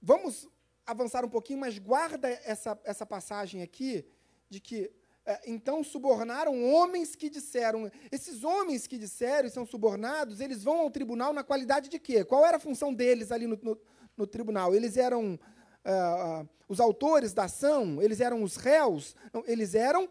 Vamos 0.00 0.48
avançar 0.86 1.24
um 1.24 1.30
pouquinho, 1.30 1.60
mas 1.60 1.78
guarda 1.78 2.28
essa, 2.28 2.78
essa 2.84 3.06
passagem 3.06 3.62
aqui 3.62 4.04
de 4.50 4.60
que 4.60 4.92
é, 5.26 5.40
então 5.46 5.82
subornaram 5.82 6.62
homens 6.70 7.16
que 7.16 7.30
disseram. 7.30 7.90
Esses 8.12 8.44
homens 8.44 8.86
que 8.86 8.98
disseram 8.98 9.48
e 9.48 9.50
são 9.50 9.64
subornados, 9.64 10.40
eles 10.40 10.62
vão 10.62 10.80
ao 10.80 10.90
tribunal 10.90 11.32
na 11.32 11.42
qualidade 11.42 11.88
de 11.88 11.98
quê? 11.98 12.24
Qual 12.24 12.44
era 12.44 12.58
a 12.58 12.60
função 12.60 12.92
deles 12.92 13.32
ali 13.32 13.46
no, 13.46 13.58
no, 13.62 13.80
no 14.16 14.26
tribunal? 14.26 14.74
Eles 14.74 14.98
eram 14.98 15.34
uh, 15.34 16.48
os 16.68 16.78
autores 16.78 17.32
da 17.32 17.44
ação? 17.44 18.02
Eles 18.02 18.20
eram 18.20 18.42
os 18.42 18.56
réus? 18.56 19.16
Não, 19.32 19.42
eles 19.46 19.74
eram 19.74 20.10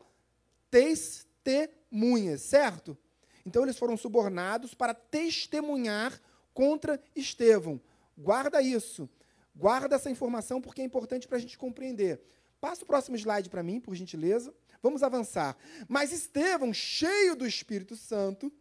testemunhas, 0.71 2.41
certo? 2.41 2.97
Então 3.45 3.63
eles 3.63 3.77
foram 3.77 3.97
subornados 3.97 4.73
para 4.73 4.93
testemunhar 4.93 6.19
contra 6.53 7.01
Estevão. 7.15 7.79
Guarda 8.17 8.61
isso. 8.61 9.09
Guarda 9.55 9.95
essa 9.95 10.09
informação 10.09 10.61
porque 10.61 10.81
é 10.81 10.85
importante 10.85 11.27
para 11.27 11.37
a 11.37 11.41
gente 11.41 11.57
compreender. 11.57 12.21
Passa 12.59 12.83
o 12.83 12.87
próximo 12.87 13.17
slide 13.17 13.49
para 13.49 13.63
mim, 13.63 13.79
por 13.79 13.93
gentileza. 13.93 14.53
Vamos 14.81 15.03
avançar. 15.03 15.57
Mas 15.87 16.11
Estevão, 16.11 16.73
cheio 16.73 17.35
do 17.35 17.45
Espírito 17.45 17.95
Santo, 17.95 18.51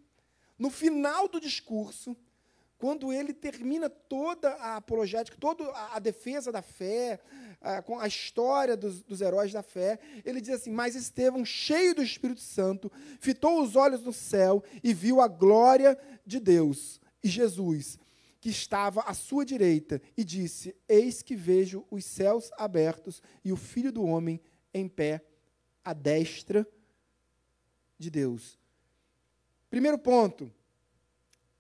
no 0.59 0.71
final 0.71 1.29
do 1.29 1.41
discurso, 1.41 2.17
quando 2.83 3.13
ele 3.13 3.33
termina 3.33 3.89
toda 3.89 4.55
a 4.55 4.75
apologética, 4.79 5.37
toda 5.39 5.71
a, 5.95 6.01
defesa 6.01 6.51
da 6.51 6.63
fé, 6.63 7.21
a, 7.61 7.81
a 8.01 8.09
história 8.09 8.77
dos, 8.77 9.05
dos 9.05 9.21
heróis 9.21 9.53
da 9.53 9.63
fé, 9.63 10.01
ele 10.25 10.41
diz 10.41 10.55
assim: 10.55 10.73
Mas 10.73 10.97
Estevão, 10.97 11.45
cheio 11.45 11.95
do 11.95 12.03
Espírito 12.03 12.41
Santo, 12.41 12.91
fitou 13.21 13.63
os 13.63 13.77
olhos 13.77 14.03
no 14.03 14.13
céu 14.13 14.65
e 14.83 14.93
viu 14.93 15.21
a 15.21 15.29
glória 15.29 15.97
de 16.27 16.41
Deus 16.41 17.01
e 17.23 17.29
Jesus 17.29 18.01
que 18.41 18.49
estava 18.49 19.03
à 19.03 19.15
sua 19.15 19.45
direita, 19.45 20.03
e 20.17 20.25
disse: 20.25 20.75
Eis 20.89 21.23
que 21.23 21.37
vejo 21.37 21.87
os 21.89 22.05
céus 22.05 22.51
abertos 22.59 23.23
e 23.45 23.53
o 23.53 23.57
filho 23.57 23.93
do 23.93 24.03
homem 24.03 24.41
em 24.75 24.89
pé 24.89 25.25
à 25.85 25.93
destra 25.93 26.67
de 27.97 28.11
Deus. 28.11 28.59
Primeiro 29.71 29.99
ponto. 29.99 30.53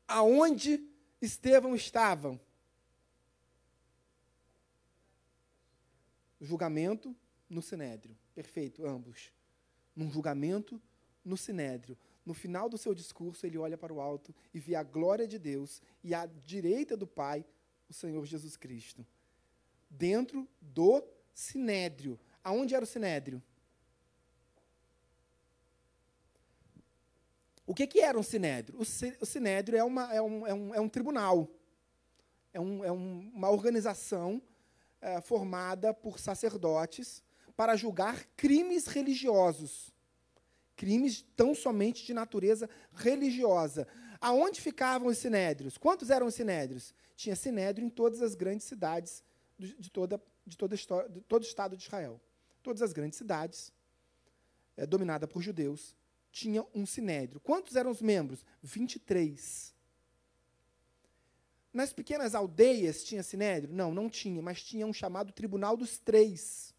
Aonde 0.08 0.90
Estevão 1.22 1.74
estava? 1.76 2.38
Julgamento 6.40 7.14
no 7.48 7.62
sinédrio. 7.62 8.18
Perfeito, 8.34 8.84
ambos. 8.84 9.32
Num 9.94 10.10
julgamento 10.10 10.82
no 11.24 11.36
sinédrio. 11.36 11.96
No 12.26 12.34
final 12.34 12.68
do 12.68 12.76
seu 12.76 12.92
discurso, 12.94 13.46
ele 13.46 13.56
olha 13.56 13.78
para 13.78 13.92
o 13.92 14.00
alto 14.00 14.34
e 14.52 14.58
vê 14.58 14.74
a 14.74 14.82
glória 14.82 15.26
de 15.26 15.38
Deus 15.38 15.80
e 16.02 16.12
à 16.12 16.26
direita 16.26 16.96
do 16.96 17.06
Pai, 17.06 17.44
o 17.88 17.92
Senhor 17.92 18.24
Jesus 18.26 18.56
Cristo. 18.56 19.06
Dentro 19.88 20.48
do 20.60 21.04
sinédrio. 21.32 22.18
Aonde 22.42 22.74
era 22.74 22.84
o 22.84 22.86
sinédrio? 22.86 23.40
O 27.66 27.74
que, 27.74 27.86
que 27.86 28.00
era 28.00 28.18
um 28.18 28.22
sinédrio? 28.22 28.78
O 28.78 29.26
sinédrio 29.26 29.78
é, 29.78 29.84
uma, 29.84 30.12
é, 30.12 30.20
um, 30.20 30.46
é, 30.46 30.54
um, 30.54 30.74
é 30.74 30.80
um 30.80 30.88
tribunal. 30.88 31.48
É, 32.52 32.60
um, 32.60 32.84
é 32.84 32.92
uma 32.92 33.50
organização 33.50 34.42
é, 35.00 35.20
formada 35.20 35.94
por 35.94 36.18
sacerdotes 36.18 37.22
para 37.56 37.76
julgar 37.76 38.24
crimes 38.36 38.86
religiosos 38.86 39.92
crimes 40.82 41.24
tão 41.36 41.54
somente 41.54 42.04
de 42.04 42.12
natureza 42.12 42.68
religiosa. 42.92 43.86
Aonde 44.20 44.60
ficavam 44.60 45.06
os 45.06 45.18
sinédrios? 45.18 45.78
Quantos 45.78 46.10
eram 46.10 46.26
os 46.26 46.34
sinédrios? 46.34 46.92
Tinha 47.14 47.36
sinédrio 47.36 47.86
em 47.86 47.88
todas 47.88 48.20
as 48.20 48.34
grandes 48.34 48.66
cidades 48.66 49.22
de, 49.56 49.90
toda, 49.90 50.20
de, 50.44 50.56
toda 50.56 50.74
história, 50.74 51.08
de 51.08 51.20
todo 51.20 51.42
o 51.42 51.46
Estado 51.46 51.76
de 51.76 51.84
Israel. 51.84 52.20
Todas 52.64 52.82
as 52.82 52.92
grandes 52.92 53.16
cidades, 53.16 53.72
é, 54.76 54.84
dominada 54.84 55.28
por 55.28 55.40
judeus, 55.40 55.94
tinham 56.32 56.66
um 56.74 56.84
sinédrio. 56.84 57.40
Quantos 57.40 57.76
eram 57.76 57.90
os 57.90 58.02
membros? 58.02 58.44
23. 58.62 59.72
Nas 61.72 61.92
pequenas 61.92 62.34
aldeias 62.34 63.04
tinha 63.04 63.22
sinédrio? 63.22 63.72
Não, 63.72 63.94
não 63.94 64.10
tinha, 64.10 64.42
mas 64.42 64.62
tinha 64.62 64.86
um 64.86 64.92
chamado 64.92 65.32
Tribunal 65.32 65.76
dos 65.76 65.98
Três. 65.98 66.72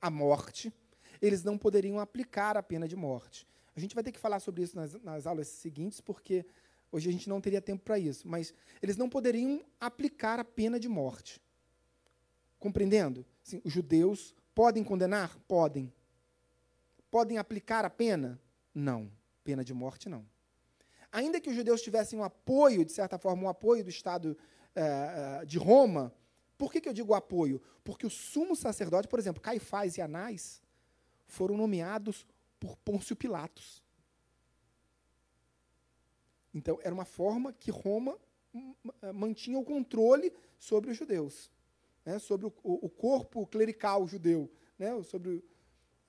a 0.00 0.10
morte, 0.10 0.72
eles 1.20 1.44
não 1.44 1.58
poderiam 1.58 2.00
aplicar 2.00 2.56
a 2.56 2.62
pena 2.62 2.88
de 2.88 2.96
morte. 2.96 3.46
A 3.74 3.80
gente 3.80 3.94
vai 3.94 4.02
ter 4.04 4.12
que 4.12 4.18
falar 4.18 4.40
sobre 4.40 4.62
isso 4.62 4.76
nas, 4.76 4.94
nas 5.02 5.26
aulas 5.26 5.48
seguintes, 5.48 6.00
porque 6.00 6.44
Hoje 6.92 7.08
a 7.08 7.12
gente 7.12 7.28
não 7.28 7.40
teria 7.40 7.60
tempo 7.60 7.84
para 7.84 7.98
isso, 7.98 8.26
mas 8.26 8.52
eles 8.82 8.96
não 8.96 9.08
poderiam 9.08 9.64
aplicar 9.78 10.40
a 10.40 10.44
pena 10.44 10.78
de 10.78 10.88
morte. 10.88 11.40
Compreendendo? 12.58 13.24
Assim, 13.46 13.60
os 13.64 13.72
judeus 13.72 14.34
podem 14.54 14.82
condenar? 14.82 15.38
Podem. 15.46 15.92
Podem 17.10 17.38
aplicar 17.38 17.84
a 17.84 17.90
pena? 17.90 18.40
Não. 18.74 19.10
Pena 19.44 19.64
de 19.64 19.72
morte, 19.72 20.08
não. 20.08 20.26
Ainda 21.12 21.40
que 21.40 21.48
os 21.48 21.56
judeus 21.56 21.80
tivessem 21.80 22.18
um 22.18 22.24
apoio, 22.24 22.84
de 22.84 22.92
certa 22.92 23.18
forma, 23.18 23.44
um 23.44 23.48
apoio 23.48 23.84
do 23.84 23.90
Estado 23.90 24.36
eh, 24.74 25.44
de 25.46 25.58
Roma, 25.58 26.12
por 26.58 26.72
que, 26.72 26.80
que 26.80 26.88
eu 26.88 26.92
digo 26.92 27.14
apoio? 27.14 27.62
Porque 27.84 28.06
o 28.06 28.10
sumo 28.10 28.54
sacerdote, 28.54 29.08
por 29.08 29.18
exemplo, 29.18 29.40
Caifás 29.40 29.96
e 29.96 30.02
Anás, 30.02 30.60
foram 31.26 31.56
nomeados 31.56 32.26
por 32.60 32.76
Pôncio 32.76 33.16
Pilatos. 33.16 33.82
Então, 36.54 36.78
era 36.82 36.94
uma 36.94 37.04
forma 37.04 37.52
que 37.52 37.70
Roma 37.70 38.16
mantinha 39.14 39.58
o 39.58 39.64
controle 39.64 40.32
sobre 40.58 40.90
os 40.90 40.96
judeus, 40.96 41.50
né, 42.04 42.18
sobre 42.18 42.46
o, 42.46 42.52
o, 42.62 42.88
corpo 42.88 43.46
clerical 43.46 44.06
judeu, 44.06 44.50
né, 44.78 45.00
sobre 45.04 45.42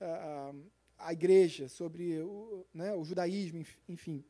a, 0.00 0.52
a 0.98 1.12
igreja, 1.12 1.68
sobre 1.68 2.20
o, 2.20 2.66
né, 2.74 2.92
o 2.92 3.04
judaísmo, 3.04 3.64
enfim. 3.88 4.24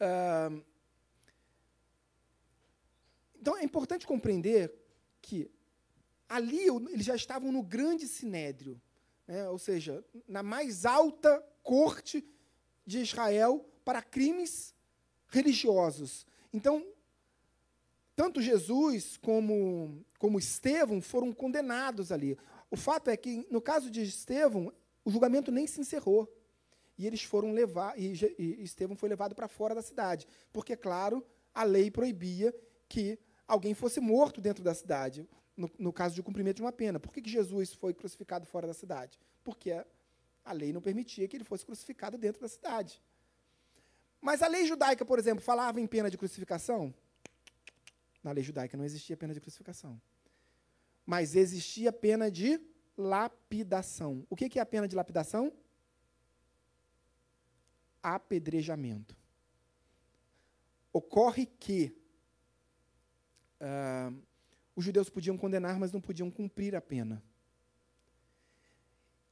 Uh, 0.00 0.64
então, 3.40 3.56
é 3.56 3.64
importante 3.64 4.06
compreender 4.06 4.72
que 5.20 5.50
ali 6.28 6.66
eles 6.92 7.04
já 7.04 7.16
estavam 7.16 7.50
no 7.50 7.62
grande 7.62 8.06
sinédrio, 8.06 8.80
né, 9.28 9.48
ou 9.50 9.58
seja, 9.58 10.02
na 10.26 10.42
mais 10.42 10.86
alta 10.86 11.44
corte 11.62 12.26
de 12.86 13.00
Israel 13.00 13.64
para 13.84 14.00
crimes 14.00 14.74
religiosos. 15.28 16.26
Então, 16.52 16.84
tanto 18.16 18.40
Jesus 18.40 19.18
como, 19.18 20.02
como 20.18 20.38
Estevão 20.38 21.02
foram 21.02 21.32
condenados 21.32 22.10
ali. 22.10 22.38
O 22.70 22.76
fato 22.76 23.10
é 23.10 23.16
que, 23.16 23.46
no 23.50 23.60
caso 23.60 23.90
de 23.90 24.02
Estevão, 24.02 24.72
o 25.04 25.10
julgamento 25.10 25.52
nem 25.52 25.66
se 25.66 25.80
encerrou. 25.80 26.26
E 26.96 27.06
eles 27.06 27.22
foram 27.22 27.52
levar, 27.52 27.96
e, 27.98 28.12
e 28.38 28.62
Estevão 28.62 28.96
foi 28.96 29.08
levado 29.08 29.34
para 29.34 29.46
fora 29.46 29.74
da 29.74 29.82
cidade. 29.82 30.26
Porque, 30.52 30.74
claro, 30.74 31.24
a 31.54 31.62
lei 31.62 31.90
proibia 31.90 32.52
que 32.88 33.18
alguém 33.46 33.74
fosse 33.74 34.00
morto 34.00 34.40
dentro 34.40 34.64
da 34.64 34.74
cidade, 34.74 35.28
no, 35.58 35.68
no 35.76 35.92
caso 35.92 36.14
de 36.14 36.22
cumprimento 36.22 36.56
de 36.56 36.62
uma 36.62 36.70
pena. 36.70 37.00
Por 37.00 37.12
que, 37.12 37.20
que 37.20 37.28
Jesus 37.28 37.74
foi 37.74 37.92
crucificado 37.92 38.46
fora 38.46 38.66
da 38.66 38.72
cidade? 38.72 39.18
Porque 39.42 39.72
a, 40.44 40.52
lei 40.52 40.72
não 40.72 40.80
permitia 40.80 41.26
que 41.26 41.36
ele 41.36 41.44
fosse 41.44 41.66
crucificado 41.66 42.16
dentro 42.16 42.40
da 42.40 42.48
cidade. 42.48 43.02
Mas 44.20 44.40
a 44.40 44.46
lei 44.46 44.64
judaica, 44.64 45.04
por 45.04 45.18
exemplo, 45.18 45.42
falava 45.42 45.80
em 45.80 45.86
pena 45.86 46.08
de 46.08 46.16
crucificação? 46.16 46.94
Na 48.22 48.30
lei 48.30 48.44
judaica 48.44 48.76
não 48.76 48.84
existia 48.84 49.16
pena 49.16 49.34
de 49.34 49.40
crucificação. 49.40 50.00
Mas 51.04 51.34
existia 51.34 51.92
pena 51.92 52.30
de 52.30 52.60
lapidação. 52.96 54.24
O 54.30 54.36
que 54.36 54.58
é 54.58 54.62
a 54.62 54.66
pena 54.66 54.86
de 54.86 54.94
lapidação? 54.94 55.52
Apedrejamento. 58.00 59.16
Ocorre 60.92 61.46
que 61.46 61.96
uh, 63.60 64.27
os 64.78 64.84
judeus 64.84 65.10
podiam 65.10 65.36
condenar, 65.36 65.76
mas 65.76 65.90
não 65.90 66.00
podiam 66.00 66.30
cumprir 66.30 66.76
a 66.76 66.80
pena. 66.80 67.20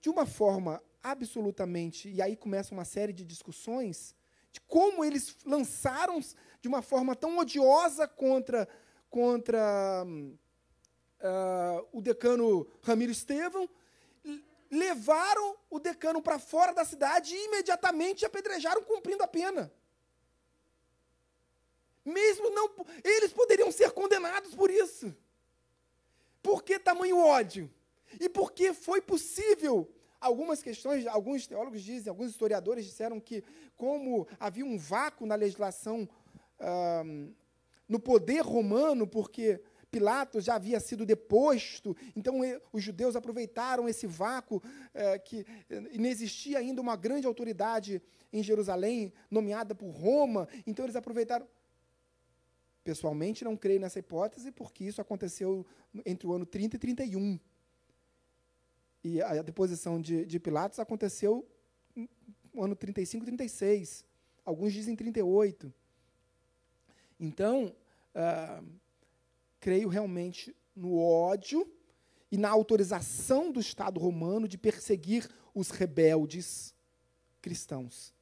De 0.01 0.11
uma 0.11 0.27
forma 0.27 0.83
absolutamente. 1.01 2.09
E 2.09 2.21
aí 2.21 2.35
começa 2.35 2.75
uma 2.75 2.85
série 2.85 3.13
de 3.13 3.25
discussões 3.25 4.13
de 4.51 4.61
como 4.63 5.05
eles 5.05 5.37
lançaram 5.45 6.19
de 6.61 6.67
uma 6.67 6.83
forma 6.83 7.15
tão 7.15 7.39
odiosa 7.39 8.09
contra, 8.09 8.69
contra 9.09 10.05
uh, 10.05 11.89
o 11.93 12.01
decano 12.01 12.67
Ramiro 12.83 13.13
Estevão, 13.13 13.71
levaram 14.69 15.57
o 15.71 15.79
decano 15.79 16.21
para 16.21 16.41
fora 16.41 16.75
da 16.75 16.85
cidade 16.85 17.37
e 17.37 17.45
imediatamente 17.45 18.27
apedrejaram 18.27 18.83
cumprindo 18.83 19.23
a 19.23 19.29
pena. 19.29 19.73
Mesmo 22.05 22.51
não. 22.51 22.69
Eles 23.05 23.33
poderiam 23.33 23.71
ser 23.71 23.93
condenados 23.93 24.57
por 24.57 24.73
isso. 24.73 25.15
Por 26.47 26.63
que 26.63 26.79
tamanho 26.79 27.19
ódio? 27.19 27.69
E 28.21 28.29
porque 28.29 28.73
foi 28.73 29.03
possível 29.03 29.91
algumas 30.21 30.63
questões, 30.63 31.05
alguns 31.05 31.45
teólogos 31.45 31.83
dizem, 31.83 32.09
alguns 32.09 32.31
historiadores 32.31 32.85
disseram 32.85 33.19
que, 33.19 33.43
como 33.77 34.29
havia 34.39 34.65
um 34.65 34.79
vácuo 34.79 35.27
na 35.27 35.35
legislação, 35.35 36.09
no 37.89 37.99
poder 37.99 38.43
romano, 38.43 39.09
porque 39.09 39.61
Pilatos 39.91 40.45
já 40.45 40.55
havia 40.55 40.79
sido 40.79 41.05
deposto, 41.05 41.97
então 42.15 42.37
os 42.73 42.81
judeus 42.81 43.17
aproveitaram 43.17 43.89
esse 43.89 44.07
vácuo, 44.07 44.63
eh, 44.95 45.19
que 45.19 45.45
inexistia 45.91 46.59
ainda 46.59 46.81
uma 46.81 46.95
grande 46.95 47.27
autoridade 47.27 48.01
em 48.33 48.41
Jerusalém, 48.41 49.13
nomeada 49.29 49.75
por 49.75 49.89
Roma, 49.89 50.47
então 50.65 50.85
eles 50.85 50.95
aproveitaram. 50.95 51.49
Pessoalmente, 52.87 53.43
não 53.43 53.57
creio 53.57 53.81
nessa 53.81 53.99
hipótese, 53.99 54.53
porque 54.53 54.85
isso 54.85 55.01
aconteceu 55.01 55.67
entre 56.05 56.25
o 56.25 56.33
ano 56.33 56.47
30 56.47 56.77
e 56.77 56.79
31. 56.79 57.41
E 59.03 59.21
a 59.21 59.43
deposição 59.43 60.01
de, 60.01 60.25
de 60.25 60.39
Pilatos 60.39 60.79
aconteceu 60.79 61.45
no 62.55 62.63
ano 62.63 62.77
35, 62.77 63.25
36. 63.25 64.05
Alguns 64.45 64.73
dizem 64.73 64.95
38. 64.95 65.75
Então, 67.19 67.75
uh, 68.15 68.65
creio 69.59 69.89
realmente 69.89 70.55
no 70.73 70.97
ódio 70.97 71.69
e 72.31 72.39
na 72.39 72.51
autorização 72.51 73.51
do 73.51 73.59
Estado 73.59 73.99
romano 73.99 74.47
de 74.47 74.57
perseguir 74.57 75.29
os 75.53 75.71
rebeldes 75.71 76.73
cristãos. 77.43 78.15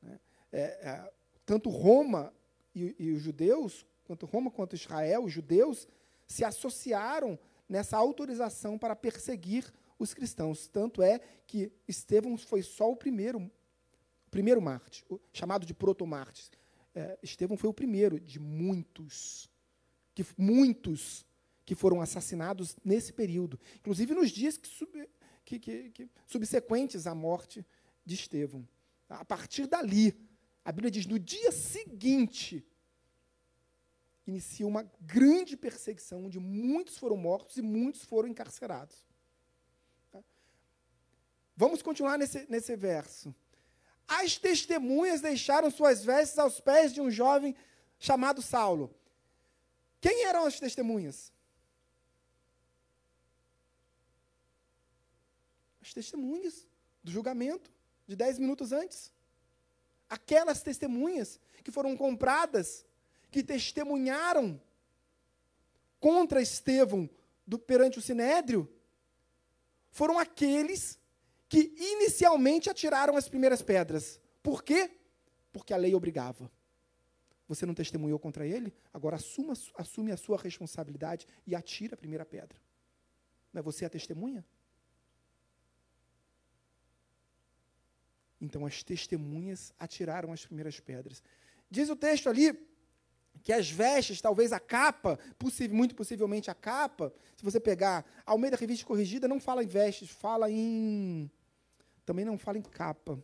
Né? 0.00 0.20
É, 0.52 0.60
é, 0.60 1.12
tanto 1.44 1.68
Roma 1.70 2.32
e, 2.80 2.96
e, 2.98 3.12
os 3.12 3.22
judeus, 3.22 3.86
quanto 4.04 4.26
Roma 4.26 4.50
quanto 4.50 4.74
Israel, 4.74 5.24
os 5.24 5.32
judeus, 5.32 5.88
se 6.26 6.44
associaram 6.44 7.38
nessa 7.68 7.96
autorização 7.96 8.78
para 8.78 8.96
perseguir 8.96 9.72
os 9.98 10.14
cristãos. 10.14 10.66
Tanto 10.66 11.02
é 11.02 11.20
que 11.46 11.72
Estevão 11.86 12.36
foi 12.36 12.62
só 12.62 12.90
o 12.90 12.96
primeiro, 12.96 13.40
o 13.40 14.30
primeiro 14.30 14.60
mártir, 14.60 15.04
chamado 15.32 15.66
de 15.66 15.74
protomártir. 15.74 16.50
É, 16.94 17.18
Estevão 17.22 17.56
foi 17.56 17.70
o 17.70 17.74
primeiro 17.74 18.18
de 18.18 18.40
muitos, 18.40 19.48
que 20.14 20.24
muitos 20.36 21.24
que 21.64 21.74
foram 21.74 22.00
assassinados 22.00 22.76
nesse 22.84 23.12
período, 23.12 23.60
inclusive 23.76 24.12
nos 24.12 24.30
dias 24.30 24.56
que, 24.56 24.66
sub, 24.66 25.08
que, 25.44 25.58
que, 25.58 25.90
que 25.90 26.08
subsequentes 26.26 27.06
à 27.06 27.14
morte 27.14 27.64
de 28.04 28.14
Estevão. 28.16 28.66
A 29.08 29.24
partir 29.24 29.66
dali, 29.66 30.16
a 30.64 30.72
Bíblia 30.72 30.90
diz, 30.90 31.06
no 31.06 31.18
dia 31.18 31.52
seguinte, 31.52 32.64
inicia 34.30 34.66
uma 34.66 34.82
grande 35.00 35.56
perseguição, 35.56 36.24
onde 36.24 36.38
muitos 36.38 36.96
foram 36.96 37.16
mortos 37.16 37.56
e 37.56 37.62
muitos 37.62 38.02
foram 38.04 38.28
encarcerados. 38.28 39.04
Vamos 41.56 41.82
continuar 41.82 42.16
nesse, 42.16 42.46
nesse 42.48 42.74
verso. 42.74 43.34
As 44.08 44.38
testemunhas 44.38 45.20
deixaram 45.20 45.70
suas 45.70 46.02
vestes 46.02 46.38
aos 46.38 46.60
pés 46.60 46.92
de 46.92 47.00
um 47.00 47.10
jovem 47.10 47.54
chamado 47.98 48.40
Saulo. 48.40 48.94
Quem 50.00 50.24
eram 50.24 50.46
as 50.46 50.58
testemunhas? 50.58 51.32
As 55.82 55.92
testemunhas 55.92 56.66
do 57.04 57.10
julgamento 57.10 57.70
de 58.06 58.16
dez 58.16 58.38
minutos 58.38 58.72
antes. 58.72 59.12
Aquelas 60.08 60.62
testemunhas 60.62 61.38
que 61.62 61.70
foram 61.70 61.96
compradas, 61.96 62.86
que 63.30 63.42
testemunharam 63.42 64.60
contra 65.98 66.42
Estevão 66.42 67.08
do, 67.46 67.58
perante 67.58 67.98
o 67.98 68.02
Sinédrio, 68.02 68.72
foram 69.90 70.18
aqueles 70.18 70.98
que 71.48 71.74
inicialmente 71.76 72.70
atiraram 72.70 73.16
as 73.16 73.28
primeiras 73.28 73.60
pedras. 73.60 74.20
Por 74.42 74.62
quê? 74.62 74.90
Porque 75.52 75.74
a 75.74 75.76
lei 75.76 75.94
obrigava. 75.94 76.50
Você 77.48 77.66
não 77.66 77.74
testemunhou 77.74 78.18
contra 78.18 78.46
ele? 78.46 78.72
Agora 78.94 79.16
assuma, 79.16 79.54
assume 79.76 80.12
a 80.12 80.16
sua 80.16 80.38
responsabilidade 80.38 81.26
e 81.44 81.54
atira 81.54 81.94
a 81.94 81.98
primeira 81.98 82.24
pedra. 82.24 82.56
É 83.52 83.60
você 83.60 83.84
a 83.84 83.90
testemunha? 83.90 84.44
Então 88.40 88.64
as 88.64 88.82
testemunhas 88.84 89.74
atiraram 89.78 90.32
as 90.32 90.46
primeiras 90.46 90.78
pedras. 90.78 91.22
Diz 91.68 91.90
o 91.90 91.96
texto 91.96 92.28
ali 92.28 92.52
que 93.42 93.52
as 93.52 93.70
vestes, 93.70 94.20
talvez 94.20 94.52
a 94.52 94.60
capa, 94.60 95.18
muito 95.70 95.94
possivelmente 95.94 96.50
a 96.50 96.54
capa, 96.54 97.12
se 97.36 97.42
você 97.42 97.58
pegar 97.58 98.04
ao 98.26 98.38
meio 98.38 98.50
da 98.50 98.56
revista 98.56 98.84
corrigida, 98.84 99.26
não 99.26 99.40
fala 99.40 99.64
em 99.64 99.66
vestes, 99.66 100.10
fala 100.10 100.50
em 100.50 101.30
também 102.04 102.24
não 102.24 102.36
fala 102.36 102.58
em 102.58 102.62
capa. 102.62 103.22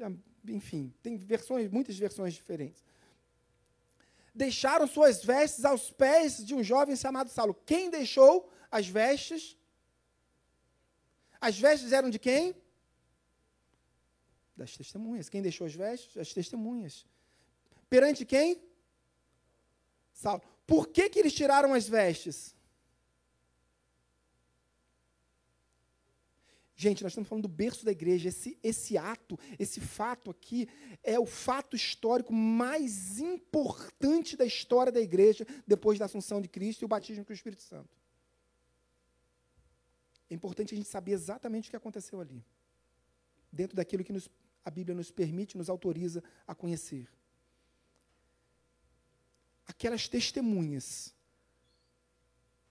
A 0.00 0.10
enfim, 0.48 0.92
tem 1.02 1.16
versões, 1.16 1.70
muitas 1.70 1.98
versões 1.98 2.34
diferentes. 2.34 2.84
Deixaram 4.34 4.86
suas 4.86 5.24
vestes 5.24 5.64
aos 5.64 5.90
pés 5.90 6.44
de 6.44 6.54
um 6.54 6.62
jovem 6.62 6.94
chamado 6.94 7.30
Saulo. 7.30 7.54
Quem 7.54 7.90
deixou 7.90 8.50
as 8.70 8.86
vestes? 8.86 9.56
As 11.40 11.58
vestes 11.58 11.92
eram 11.92 12.10
de 12.10 12.18
quem? 12.18 12.54
Das 14.56 14.76
testemunhas. 14.76 15.28
Quem 15.28 15.42
deixou 15.42 15.66
as 15.66 15.74
vestes? 15.74 16.16
As 16.16 16.32
testemunhas. 16.32 17.06
Perante 17.88 18.24
quem? 18.24 18.60
Saulo. 20.12 20.42
Por 20.66 20.88
que, 20.88 21.08
que 21.08 21.18
eles 21.18 21.32
tiraram 21.32 21.72
as 21.72 21.88
vestes? 21.88 22.56
Gente, 26.78 27.02
nós 27.02 27.12
estamos 27.12 27.26
falando 27.26 27.42
do 27.42 27.48
berço 27.48 27.86
da 27.86 27.90
igreja. 27.90 28.28
Esse, 28.28 28.58
esse 28.62 28.98
ato, 28.98 29.38
esse 29.58 29.80
fato 29.80 30.30
aqui, 30.30 30.68
é 31.02 31.18
o 31.18 31.24
fato 31.24 31.74
histórico 31.74 32.34
mais 32.34 33.18
importante 33.18 34.36
da 34.36 34.44
história 34.44 34.92
da 34.92 35.00
igreja 35.00 35.46
depois 35.66 35.98
da 35.98 36.04
Assunção 36.04 36.38
de 36.40 36.48
Cristo 36.48 36.82
e 36.82 36.84
o 36.84 36.88
batismo 36.88 37.24
com 37.24 37.32
o 37.32 37.34
Espírito 37.34 37.62
Santo. 37.62 37.96
É 40.28 40.34
importante 40.34 40.74
a 40.74 40.76
gente 40.76 40.88
saber 40.88 41.12
exatamente 41.12 41.68
o 41.68 41.70
que 41.70 41.76
aconteceu 41.76 42.20
ali, 42.20 42.44
dentro 43.50 43.74
daquilo 43.76 44.04
que 44.04 44.12
nos, 44.12 44.28
a 44.62 44.70
Bíblia 44.70 44.94
nos 44.94 45.10
permite, 45.10 45.56
nos 45.56 45.70
autoriza 45.70 46.22
a 46.46 46.54
conhecer. 46.54 47.08
Aquelas 49.66 50.08
testemunhas, 50.08 51.14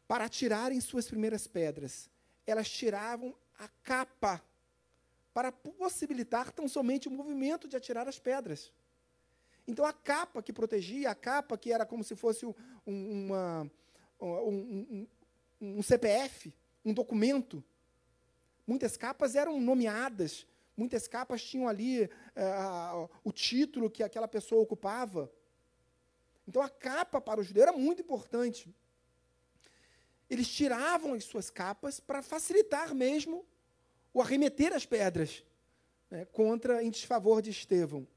para 0.08 0.30
tirarem 0.30 0.80
suas 0.80 1.08
primeiras 1.08 1.48
pedras, 1.48 2.10
elas 2.46 2.70
tiravam 2.70 3.36
a 3.58 3.68
capa 3.84 4.44
para 5.34 5.52
possibilitar 5.52 6.52
tão 6.52 6.68
somente 6.68 7.08
o 7.08 7.12
movimento 7.12 7.68
de 7.68 7.76
atirar 7.76 8.08
as 8.08 8.20
pedras. 8.20 8.72
Então 9.68 9.84
a 9.84 9.92
capa 9.92 10.42
que 10.42 10.54
protegia, 10.54 11.10
a 11.10 11.16
capa 11.16 11.58
que 11.58 11.72
era 11.72 11.86
como 11.86 12.04
se 12.04 12.16
fosse 12.16 12.46
um, 12.46 12.54
uma, 12.86 13.72
um, 14.22 14.28
um, 14.32 15.08
um 15.60 15.82
CPF, 15.84 16.54
um 16.84 16.94
documento. 16.94 17.64
Muitas 18.66 18.96
capas 18.96 19.36
eram 19.36 19.60
nomeadas, 19.60 20.46
muitas 20.78 21.08
capas 21.08 21.44
tinham 21.44 21.68
ali 21.68 22.04
uh, 22.04 23.10
o 23.24 23.32
título 23.32 23.90
que 23.90 24.04
aquela 24.04 24.28
pessoa 24.28 24.62
ocupava. 24.62 25.32
Então 26.48 26.62
a 26.62 26.70
capa 26.70 27.20
para 27.20 27.40
o 27.40 27.44
judeu 27.44 27.64
era 27.64 27.72
muito 27.72 28.02
importante 28.02 28.74
eles 30.30 30.48
tiravam 30.48 31.14
as 31.14 31.24
suas 31.24 31.50
capas 31.50 32.00
para 32.00 32.22
facilitar 32.22 32.94
mesmo 32.94 33.46
o 34.14 34.22
arremeter 34.22 34.74
as 34.74 34.86
pedras 34.86 35.44
né, 36.10 36.26
contra 36.26 36.84
em 36.84 36.90
desfavor 36.90 37.42
de 37.42 37.52
Estevão. 37.52 38.08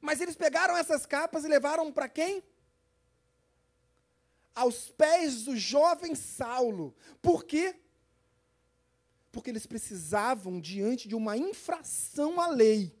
Mas 0.00 0.20
eles 0.20 0.36
pegaram 0.36 0.76
essas 0.76 1.06
capas 1.06 1.44
e 1.44 1.48
levaram 1.48 1.92
para 1.92 2.08
quem? 2.08 2.42
Aos 4.54 4.90
pés 4.90 5.44
do 5.44 5.56
jovem 5.56 6.14
Saulo. 6.14 6.94
Por 7.20 7.44
quê? 7.44 7.74
Porque 9.32 9.50
eles 9.50 9.66
precisavam, 9.66 10.60
diante 10.60 11.08
de 11.08 11.14
uma 11.14 11.36
infração 11.36 12.40
à 12.40 12.48
lei, 12.48 12.95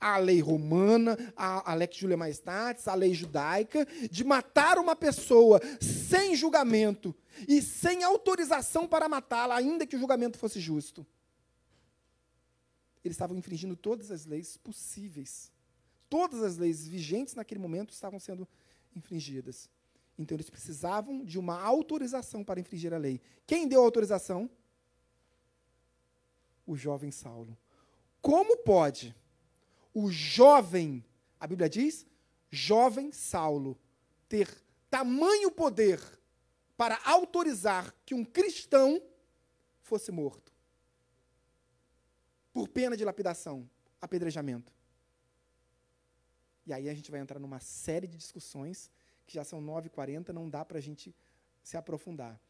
a 0.00 0.16
lei 0.16 0.40
romana, 0.40 1.16
a, 1.36 1.70
a 1.70 1.74
lex 1.74 1.96
julia 1.96 2.16
majestatis, 2.16 2.88
a 2.88 2.94
lei 2.94 3.12
judaica, 3.12 3.86
de 4.10 4.24
matar 4.24 4.78
uma 4.78 4.96
pessoa 4.96 5.60
sem 5.80 6.34
julgamento 6.34 7.14
e 7.46 7.60
sem 7.60 8.02
autorização 8.02 8.88
para 8.88 9.08
matá-la, 9.08 9.56
ainda 9.56 9.86
que 9.86 9.96
o 9.96 9.98
julgamento 9.98 10.38
fosse 10.38 10.58
justo. 10.58 11.06
Eles 13.04 13.14
estavam 13.14 13.36
infringindo 13.36 13.76
todas 13.76 14.10
as 14.10 14.24
leis 14.24 14.56
possíveis. 14.56 15.52
Todas 16.08 16.42
as 16.42 16.56
leis 16.56 16.86
vigentes 16.88 17.34
naquele 17.34 17.60
momento 17.60 17.92
estavam 17.92 18.18
sendo 18.18 18.48
infringidas. 18.94 19.68
Então 20.18 20.36
eles 20.36 20.50
precisavam 20.50 21.24
de 21.24 21.38
uma 21.38 21.60
autorização 21.60 22.42
para 22.44 22.60
infringir 22.60 22.92
a 22.92 22.98
lei. 22.98 23.20
Quem 23.46 23.68
deu 23.68 23.80
a 23.80 23.84
autorização? 23.84 24.50
O 26.66 26.76
jovem 26.76 27.10
Saulo. 27.10 27.56
Como 28.20 28.58
pode 28.58 29.14
o 29.92 30.10
jovem, 30.10 31.04
a 31.38 31.46
Bíblia 31.46 31.68
diz, 31.68 32.06
jovem 32.50 33.12
Saulo, 33.12 33.78
ter 34.28 34.48
tamanho 34.88 35.50
poder 35.50 36.00
para 36.76 36.98
autorizar 37.04 37.94
que 38.04 38.14
um 38.14 38.24
cristão 38.24 39.02
fosse 39.82 40.10
morto 40.10 40.52
por 42.52 42.68
pena 42.68 42.96
de 42.96 43.04
lapidação, 43.04 43.68
apedrejamento. 44.00 44.72
E 46.66 46.72
aí 46.72 46.88
a 46.88 46.94
gente 46.94 47.10
vai 47.10 47.20
entrar 47.20 47.38
numa 47.38 47.60
série 47.60 48.06
de 48.06 48.16
discussões 48.16 48.90
que 49.26 49.34
já 49.34 49.44
são 49.44 49.62
9h40, 49.62 50.28
não 50.30 50.48
dá 50.48 50.64
para 50.64 50.78
a 50.78 50.80
gente 50.80 51.14
se 51.62 51.76
aprofundar. 51.76 52.40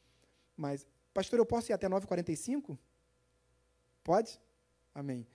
Mas, 0.56 0.86
pastor, 1.12 1.38
eu 1.38 1.46
posso 1.46 1.70
ir 1.70 1.74
até 1.74 1.88
9h45? 1.88 2.78
Pode? 4.02 4.40
Amém. 4.94 5.26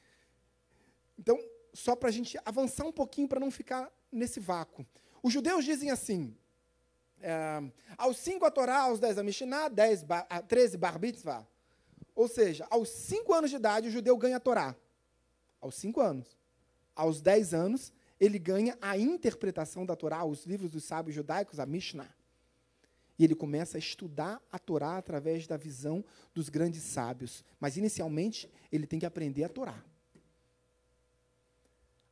Então, 1.18 1.38
só 1.76 1.96
para 1.96 2.10
a 2.10 2.12
gente 2.12 2.40
avançar 2.46 2.86
um 2.86 2.92
pouquinho 2.92 3.28
para 3.28 3.40
não 3.40 3.52
ficar 3.52 3.92
nesse 4.12 4.40
vácuo. 4.40 4.86
Os 5.22 5.32
judeus 5.32 5.66
dizem 5.66 5.92
assim: 5.92 6.36
é, 7.22 7.62
aos 7.98 8.18
cinco 8.18 8.46
a 8.46 8.52
Torá, 8.52 8.80
aos 8.82 9.00
dez 9.00 9.18
a 9.18 9.24
Mishnah, 9.24 9.68
dez, 9.68 10.02
ba, 10.02 10.26
a, 10.30 10.42
treze 10.42 10.78
bar 10.78 11.00
mitzvah. 11.00 11.46
Ou 12.16 12.30
seja, 12.30 12.66
aos 12.70 12.90
cinco 12.90 13.34
anos 13.34 13.50
de 13.50 13.58
idade, 13.58 13.90
o 13.90 13.92
judeu 13.92 14.16
ganha 14.18 14.38
a 14.38 14.40
Torá. 14.40 14.74
Aos 15.60 15.76
cinco 15.76 16.00
anos. 16.00 16.38
Aos 16.96 17.20
dez 17.20 17.54
anos, 17.54 17.92
ele 18.18 18.40
ganha 18.40 18.78
a 18.82 18.98
interpretação 18.98 19.86
da 19.86 19.98
Torá, 19.98 20.24
os 20.24 20.46
livros 20.46 20.72
dos 20.72 20.86
sábios 20.86 21.14
judaicos, 21.14 21.60
a 21.60 21.66
Mishnah. 21.66 22.10
E 23.20 23.24
ele 23.24 23.36
começa 23.36 23.78
a 23.78 23.80
estudar 23.80 24.42
a 24.50 24.58
Torá 24.58 24.98
através 24.98 25.46
da 25.46 25.58
visão 25.58 26.06
dos 26.34 26.48
grandes 26.48 26.84
sábios. 26.84 27.44
Mas, 27.60 27.76
inicialmente, 27.76 28.50
ele 28.72 28.88
tem 28.88 29.00
que 29.00 29.06
aprender 29.06 29.44
a 29.44 29.50
Torá. 29.50 29.84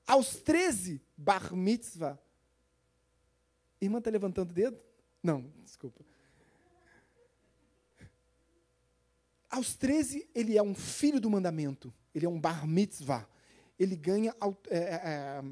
Aos 0.05 0.35
13, 0.35 1.01
bar 1.17 1.55
mitzvah. 1.55 2.19
Irmã 3.81 3.99
está 3.99 4.09
levantando 4.09 4.51
o 4.51 4.53
dedo? 4.53 4.79
Não, 5.21 5.45
desculpa. 5.63 6.03
Aos 9.49 9.75
13, 9.75 10.27
ele 10.33 10.57
é 10.57 10.63
um 10.63 10.73
filho 10.73 11.21
do 11.21 11.29
mandamento. 11.29 11.93
Ele 12.13 12.25
é 12.25 12.29
um 12.29 12.39
bar 12.39 12.67
mitzvah. 12.67 13.27
Ele 13.79 13.95
ganha 13.95 14.35
é, 14.69 14.77
é, 14.77 14.81
é, 14.81 15.43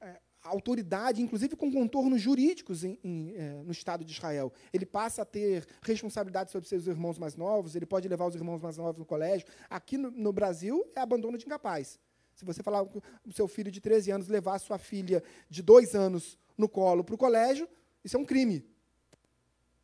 é, 0.00 0.20
autoridade, 0.42 1.22
inclusive 1.22 1.54
com 1.54 1.70
contornos 1.70 2.20
jurídicos 2.20 2.84
em, 2.84 2.98
em, 3.04 3.34
é, 3.36 3.62
no 3.62 3.70
Estado 3.70 4.04
de 4.04 4.12
Israel. 4.12 4.52
Ele 4.72 4.86
passa 4.86 5.22
a 5.22 5.24
ter 5.24 5.66
responsabilidade 5.82 6.50
sobre 6.50 6.68
seus 6.68 6.86
irmãos 6.86 7.18
mais 7.18 7.36
novos, 7.36 7.76
ele 7.76 7.86
pode 7.86 8.08
levar 8.08 8.26
os 8.26 8.34
irmãos 8.34 8.60
mais 8.60 8.76
novos 8.76 8.98
no 8.98 9.04
colégio. 9.04 9.46
Aqui 9.68 9.96
no, 9.96 10.10
no 10.10 10.32
Brasil, 10.32 10.90
é 10.96 11.00
abandono 11.00 11.38
de 11.38 11.46
incapaz. 11.46 11.98
Se 12.38 12.44
você 12.44 12.62
falar 12.62 12.84
com 12.84 13.00
o 13.26 13.32
seu 13.32 13.48
filho 13.48 13.68
de 13.68 13.80
13 13.80 14.12
anos 14.12 14.28
levar 14.28 14.54
a 14.54 14.58
sua 14.60 14.78
filha 14.78 15.24
de 15.50 15.60
dois 15.60 15.96
anos 15.96 16.38
no 16.56 16.68
colo 16.68 17.02
para 17.02 17.16
o 17.16 17.18
colégio, 17.18 17.68
isso 18.04 18.16
é 18.16 18.20
um 18.20 18.24
crime. 18.24 18.64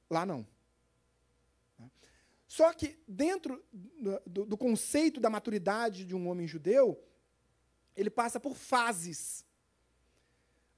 Lá 0.08 0.24
não. 0.24 0.46
Só 2.46 2.72
que, 2.72 2.96
dentro 3.08 3.60
do, 4.24 4.46
do, 4.46 4.56
conceito 4.56 5.18
da 5.18 5.28
maturidade 5.28 6.04
de 6.04 6.14
um 6.14 6.28
homem 6.28 6.46
judeu, 6.46 6.96
ele 7.96 8.08
passa 8.08 8.38
por 8.38 8.54
fases. 8.54 9.44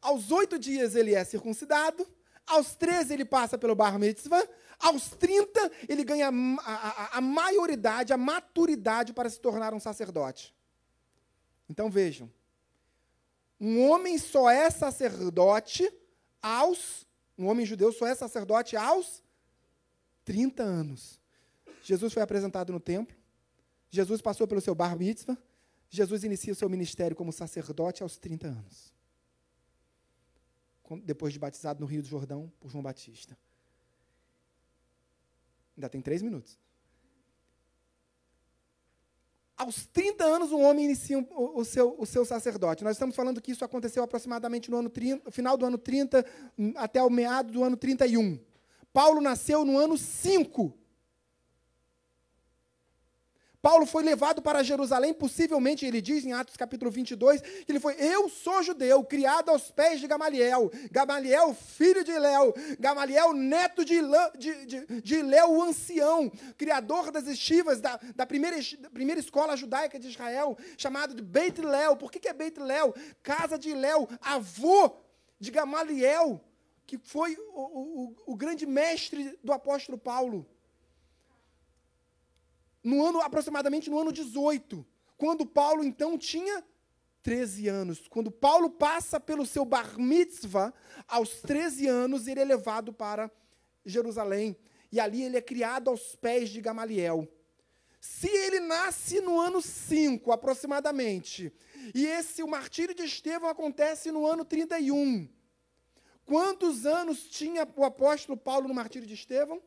Aos 0.01 0.31
oito 0.31 0.59
dias 0.59 0.95
ele 0.95 1.15
é 1.15 1.23
circuncidado, 1.25 2.09
aos 2.47 2.75
13 2.75 3.13
ele 3.13 3.27
passa 3.27 3.59
pelo 3.59 3.75
bar 3.75 3.99
mitzvah, 3.99 4.49
aos 4.79 5.11
30 5.11 5.71
ele 5.87 6.05
ganha 6.05 6.31
a, 6.31 6.73
a, 6.73 7.19
a 7.19 7.21
maioridade, 7.21 8.15
a 8.15 8.17
maturidade 8.17 9.13
para 9.13 9.29
se 9.29 9.39
tornar 9.39 9.75
um 9.75 9.81
sacerdote. 9.81 10.57
Então 11.69 11.91
vejam, 11.91 12.31
um 13.61 13.89
homem 13.89 14.19
só 14.19 14.51
é 14.51 14.71
sacerdote 14.71 15.91
aos, 16.43 17.07
um 17.37 17.47
homem 17.47 17.67
judeu 17.67 17.93
só 17.93 18.07
é 18.07 18.15
sacerdote 18.15 18.77
aos 18.77 19.23
30 20.25 20.63
anos. 20.63 21.21
Jesus 21.83 22.13
foi 22.13 22.23
apresentado 22.23 22.73
no 22.73 22.81
templo, 22.81 23.17
Jesus 23.91 24.21
passou 24.21 24.47
pelo 24.47 24.61
seu 24.61 24.75
bar 24.75 24.97
mitzvah, 24.97 25.39
Jesus 25.89 26.25
inicia 26.25 26.53
o 26.53 26.57
seu 26.57 26.69
ministério 26.69 27.17
como 27.17 27.33
sacerdote 27.33 28.03
aos 28.03 28.19
30 28.19 28.49
anos. 28.49 28.93
Depois 31.05 31.33
de 31.33 31.39
batizado 31.39 31.81
no 31.81 31.87
Rio 31.87 32.03
do 32.03 32.09
Jordão 32.09 32.53
por 32.61 32.71
João 32.71 32.83
Batista. 32.83 33.37
Ainda 35.77 35.89
tem 35.89 36.01
três 36.01 36.23
minutos. 36.23 36.59
Aos 39.57 39.87
30 39.87 40.23
anos, 40.23 40.53
um 40.53 40.63
homem 40.63 40.85
inicia 40.85 41.19
o, 41.19 41.61
o, 41.61 41.65
seu, 41.65 41.95
o 41.99 42.05
seu 42.05 42.27
sacerdote. 42.27 42.85
Nós 42.85 42.97
estamos 42.97 43.17
falando 43.17 43.41
que 43.41 43.53
isso 43.53 43.65
aconteceu 43.65 44.03
aproximadamente 44.03 44.71
no 44.71 44.77
ano 44.77 44.91
30, 44.91 45.31
final 45.31 45.57
do 45.57 45.65
ano 45.65 45.79
30 45.79 46.25
hum, 46.59 46.75
até 46.77 47.03
o 47.03 47.09
meado 47.09 47.51
do 47.53 47.65
ano 47.65 47.77
31. 47.77 48.39
Paulo 48.93 49.21
nasceu 49.21 49.65
no 49.65 49.79
ano 49.79 49.97
5. 49.97 50.75
Paulo 53.67 53.85
foi 53.85 54.05
levado 54.05 54.41
para 54.41 54.63
Jerusalém, 54.63 55.13
possivelmente, 55.13 55.85
ele 55.85 56.01
diz 56.01 56.25
em 56.25 56.33
Atos 56.33 56.57
capítulo 56.57 56.89
22, 56.89 57.41
que 57.41 57.65
ele 57.73 57.81
foi, 57.81 57.97
eu 57.99 58.29
sou 58.29 58.63
judeu, 58.63 59.03
criado 59.03 59.49
aos 59.49 59.73
pés 59.73 59.99
de 59.99 60.07
Gamaliel, 60.07 60.71
Gamaliel, 60.89 61.53
filho 61.53 62.05
de 62.05 62.17
Léo, 62.17 62.55
Gamaliel, 62.79 63.33
neto 63.33 63.85
de, 63.85 63.95
Ilã, 63.95 64.31
de, 64.39 64.67
de, 64.67 65.01
de 65.03 65.21
Léo, 65.21 65.51
o 65.51 65.63
ancião, 65.65 66.31
criador 66.57 67.11
das 67.11 67.27
estivas, 67.27 67.81
da, 67.81 67.99
da 68.15 68.25
primeira, 68.25 68.57
primeira 68.95 69.21
escola 69.21 69.57
judaica 69.57 69.99
de 69.99 70.11
Israel, 70.11 70.57
chamado 70.79 71.13
de 71.13 71.21
Beit 71.21 71.61
Léo. 71.61 71.97
Por 71.97 72.13
que, 72.13 72.21
que 72.21 72.29
é 72.29 72.33
Beit 72.33 72.61
Léo? 72.61 72.95
Casa 73.21 73.59
de 73.59 73.75
Léo, 73.75 74.09
avô 74.21 74.97
de 75.41 75.51
Gamaliel, 75.51 76.41
que 76.87 76.99
foi 76.99 77.37
o, 77.53 78.15
o, 78.27 78.33
o 78.33 78.37
grande 78.37 78.65
mestre 78.65 79.37
do 79.43 79.53
apóstolo 79.53 79.99
Paulo 79.99 80.47
no 82.87 83.05
ano 83.05 83.21
aproximadamente 83.21 83.91
no 83.91 83.99
ano 83.99 84.13
18, 84.13 84.87
quando 85.19 85.45
Paulo 85.45 85.83
então 85.83 86.17
tinha 86.17 86.65
13 87.21 87.67
anos. 87.67 88.07
Quando 88.07 88.31
Paulo 88.31 88.71
passa 88.71 89.19
pelo 89.19 89.45
seu 89.45 89.65
bar 89.65 89.99
mitzvah, 89.99 90.73
aos 91.09 91.41
13 91.41 91.89
anos 91.89 92.29
ele 92.29 92.39
é 92.39 92.45
levado 92.45 92.93
para 92.93 93.29
Jerusalém, 93.85 94.57
e 94.93 95.01
ali 95.01 95.25
ele 95.25 95.37
é 95.37 95.43
criado 95.43 95.91
aos 95.91 96.15
pés 96.15 96.49
de 96.49 96.61
Gamaliel. 96.61 97.29
Se 98.01 98.29
ele 98.29 98.61
nasce 98.61 99.21
no 99.21 99.41
ano 99.41 99.61
5, 99.61 100.31
aproximadamente, 100.31 101.53
e 101.93 102.07
esse 102.07 102.41
o 102.41 102.47
martírio 102.47 102.95
de 102.95 103.03
Estevão 103.03 103.51
acontece 103.51 104.13
no 104.13 104.25
ano 104.25 104.45
31. 104.45 105.29
Quantos 106.25 106.87
anos 106.87 107.25
tinha 107.25 107.67
o 107.75 107.85
apóstolo 107.85 108.39
Paulo 108.39 108.69
no 108.69 108.75
martírio 108.75 109.09
de 109.09 109.15
Estevão? 109.15 109.61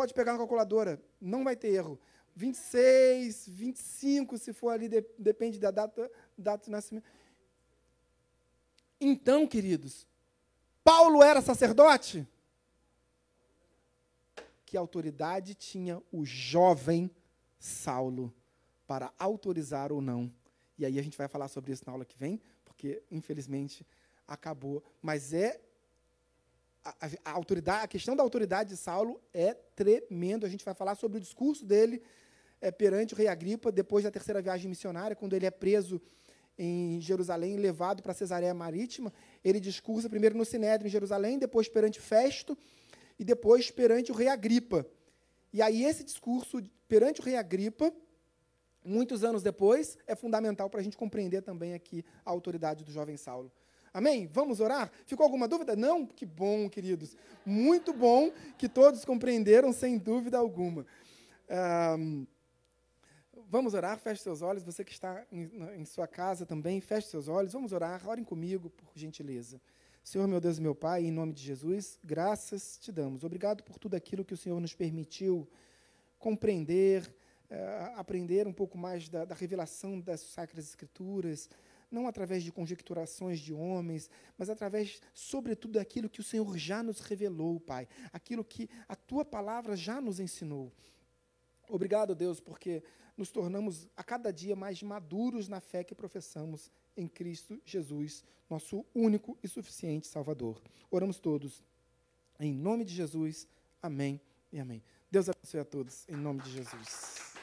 Pode 0.00 0.14
pegar 0.14 0.32
na 0.32 0.38
calculadora, 0.38 0.98
não 1.20 1.44
vai 1.44 1.54
ter 1.54 1.74
erro. 1.74 2.00
26, 2.34 3.50
25, 3.50 4.38
se 4.38 4.50
for 4.50 4.70
ali, 4.70 4.88
de, 4.88 5.04
depende 5.18 5.58
da 5.58 5.70
data, 5.70 6.10
data 6.38 6.64
de 6.64 6.70
nascimento. 6.70 7.04
Então, 8.98 9.46
queridos, 9.46 10.08
Paulo 10.82 11.22
era 11.22 11.42
sacerdote? 11.42 12.26
Que 14.64 14.74
autoridade 14.74 15.54
tinha 15.54 16.02
o 16.10 16.24
jovem 16.24 17.10
Saulo 17.58 18.32
para 18.86 19.12
autorizar 19.18 19.92
ou 19.92 20.00
não? 20.00 20.32
E 20.78 20.86
aí 20.86 20.98
a 20.98 21.02
gente 21.02 21.18
vai 21.18 21.28
falar 21.28 21.48
sobre 21.48 21.72
isso 21.72 21.82
na 21.84 21.92
aula 21.92 22.06
que 22.06 22.16
vem, 22.16 22.40
porque 22.64 23.02
infelizmente 23.10 23.86
acabou. 24.26 24.82
Mas 25.02 25.34
é 25.34 25.60
a, 26.84 26.94
a, 27.24 27.32
autoridade, 27.32 27.84
a 27.84 27.88
questão 27.88 28.16
da 28.16 28.22
autoridade 28.22 28.70
de 28.70 28.76
Saulo 28.76 29.20
é 29.32 29.54
tremendo. 29.54 30.46
A 30.46 30.48
gente 30.48 30.64
vai 30.64 30.74
falar 30.74 30.94
sobre 30.94 31.18
o 31.18 31.20
discurso 31.20 31.64
dele 31.64 32.02
é, 32.60 32.70
perante 32.70 33.14
o 33.14 33.16
rei 33.16 33.28
Agripa, 33.28 33.70
depois 33.70 34.04
da 34.04 34.10
terceira 34.10 34.40
viagem 34.40 34.68
missionária, 34.68 35.16
quando 35.16 35.34
ele 35.34 35.46
é 35.46 35.50
preso 35.50 36.00
em 36.58 37.00
Jerusalém, 37.00 37.56
levado 37.56 38.02
para 38.02 38.12
Cesareia 38.12 38.52
Marítima. 38.52 39.12
Ele 39.42 39.58
discursa 39.58 40.10
primeiro 40.10 40.36
no 40.36 40.44
Sinédrio 40.44 40.88
em 40.88 40.90
Jerusalém, 40.90 41.38
depois 41.38 41.68
perante 41.68 42.00
Festo 42.00 42.56
e 43.18 43.24
depois 43.24 43.70
perante 43.70 44.12
o 44.12 44.14
rei 44.14 44.28
Agripa. 44.28 44.86
E 45.52 45.62
aí 45.62 45.84
esse 45.84 46.04
discurso 46.04 46.62
perante 46.86 47.20
o 47.20 47.24
rei 47.24 47.36
Agripa, 47.36 47.92
muitos 48.84 49.24
anos 49.24 49.42
depois, 49.42 49.96
é 50.06 50.14
fundamental 50.14 50.68
para 50.68 50.80
a 50.80 50.82
gente 50.82 50.96
compreender 50.96 51.42
também 51.42 51.72
aqui 51.72 52.04
a 52.24 52.30
autoridade 52.30 52.84
do 52.84 52.92
jovem 52.92 53.16
Saulo. 53.16 53.50
Amém? 53.92 54.28
Vamos 54.32 54.60
orar? 54.60 54.90
Ficou 55.04 55.24
alguma 55.24 55.48
dúvida? 55.48 55.74
Não? 55.74 56.06
Que 56.06 56.24
bom, 56.24 56.68
queridos. 56.68 57.16
Muito 57.44 57.92
bom 57.92 58.30
que 58.56 58.68
todos 58.68 59.04
compreenderam, 59.04 59.72
sem 59.72 59.98
dúvida 59.98 60.38
alguma. 60.38 60.86
Um, 61.98 62.24
vamos 63.48 63.74
orar? 63.74 63.98
Feche 63.98 64.22
seus 64.22 64.42
olhos. 64.42 64.62
Você 64.62 64.84
que 64.84 64.92
está 64.92 65.24
em, 65.32 65.50
em 65.76 65.84
sua 65.84 66.06
casa 66.06 66.46
também, 66.46 66.80
feche 66.80 67.08
seus 67.08 67.26
olhos. 67.26 67.52
Vamos 67.52 67.72
orar. 67.72 68.08
Orem 68.08 68.24
comigo, 68.24 68.70
por 68.70 68.92
gentileza. 68.94 69.60
Senhor, 70.04 70.26
meu 70.28 70.40
Deus 70.40 70.58
e 70.58 70.62
meu 70.62 70.74
Pai, 70.74 71.04
em 71.04 71.10
nome 71.10 71.32
de 71.32 71.42
Jesus, 71.42 71.98
graças 72.02 72.78
te 72.78 72.90
damos. 72.90 73.22
Obrigado 73.22 73.62
por 73.62 73.78
tudo 73.78 73.94
aquilo 73.96 74.24
que 74.24 74.32
o 74.32 74.36
Senhor 74.36 74.58
nos 74.58 74.74
permitiu 74.74 75.46
compreender, 76.18 77.02
uh, 77.50 77.98
aprender 77.98 78.46
um 78.46 78.52
pouco 78.52 78.78
mais 78.78 79.08
da, 79.08 79.24
da 79.24 79.34
revelação 79.34 80.00
das 80.00 80.20
Sacras 80.20 80.66
Escrituras 80.66 81.50
não 81.90 82.06
através 82.06 82.42
de 82.42 82.52
conjecturações 82.52 83.40
de 83.40 83.52
homens, 83.52 84.08
mas 84.38 84.48
através, 84.48 85.00
sobretudo, 85.12 85.72
daquilo 85.72 86.08
que 86.08 86.20
o 86.20 86.24
Senhor 86.24 86.56
já 86.56 86.82
nos 86.82 87.00
revelou, 87.00 87.58
Pai, 87.58 87.88
aquilo 88.12 88.44
que 88.44 88.68
a 88.88 88.94
tua 88.94 89.24
palavra 89.24 89.76
já 89.76 90.00
nos 90.00 90.20
ensinou. 90.20 90.72
Obrigado, 91.68 92.14
Deus, 92.14 92.40
porque 92.40 92.82
nos 93.16 93.30
tornamos 93.30 93.88
a 93.96 94.02
cada 94.02 94.32
dia 94.32 94.56
mais 94.56 94.82
maduros 94.82 95.48
na 95.48 95.60
fé 95.60 95.84
que 95.84 95.94
professamos 95.94 96.70
em 96.96 97.06
Cristo 97.06 97.60
Jesus, 97.64 98.24
nosso 98.48 98.84
único 98.94 99.38
e 99.42 99.48
suficiente 99.48 100.06
Salvador. 100.06 100.60
Oramos 100.90 101.18
todos 101.18 101.62
em 102.38 102.54
nome 102.54 102.84
de 102.84 102.94
Jesus. 102.94 103.46
Amém 103.82 104.20
e 104.52 104.58
amém. 104.58 104.82
Deus 105.10 105.28
abençoe 105.28 105.60
a 105.60 105.64
todos 105.64 106.08
em 106.08 106.16
nome 106.16 106.40
de 106.42 106.50
Jesus. 106.50 107.34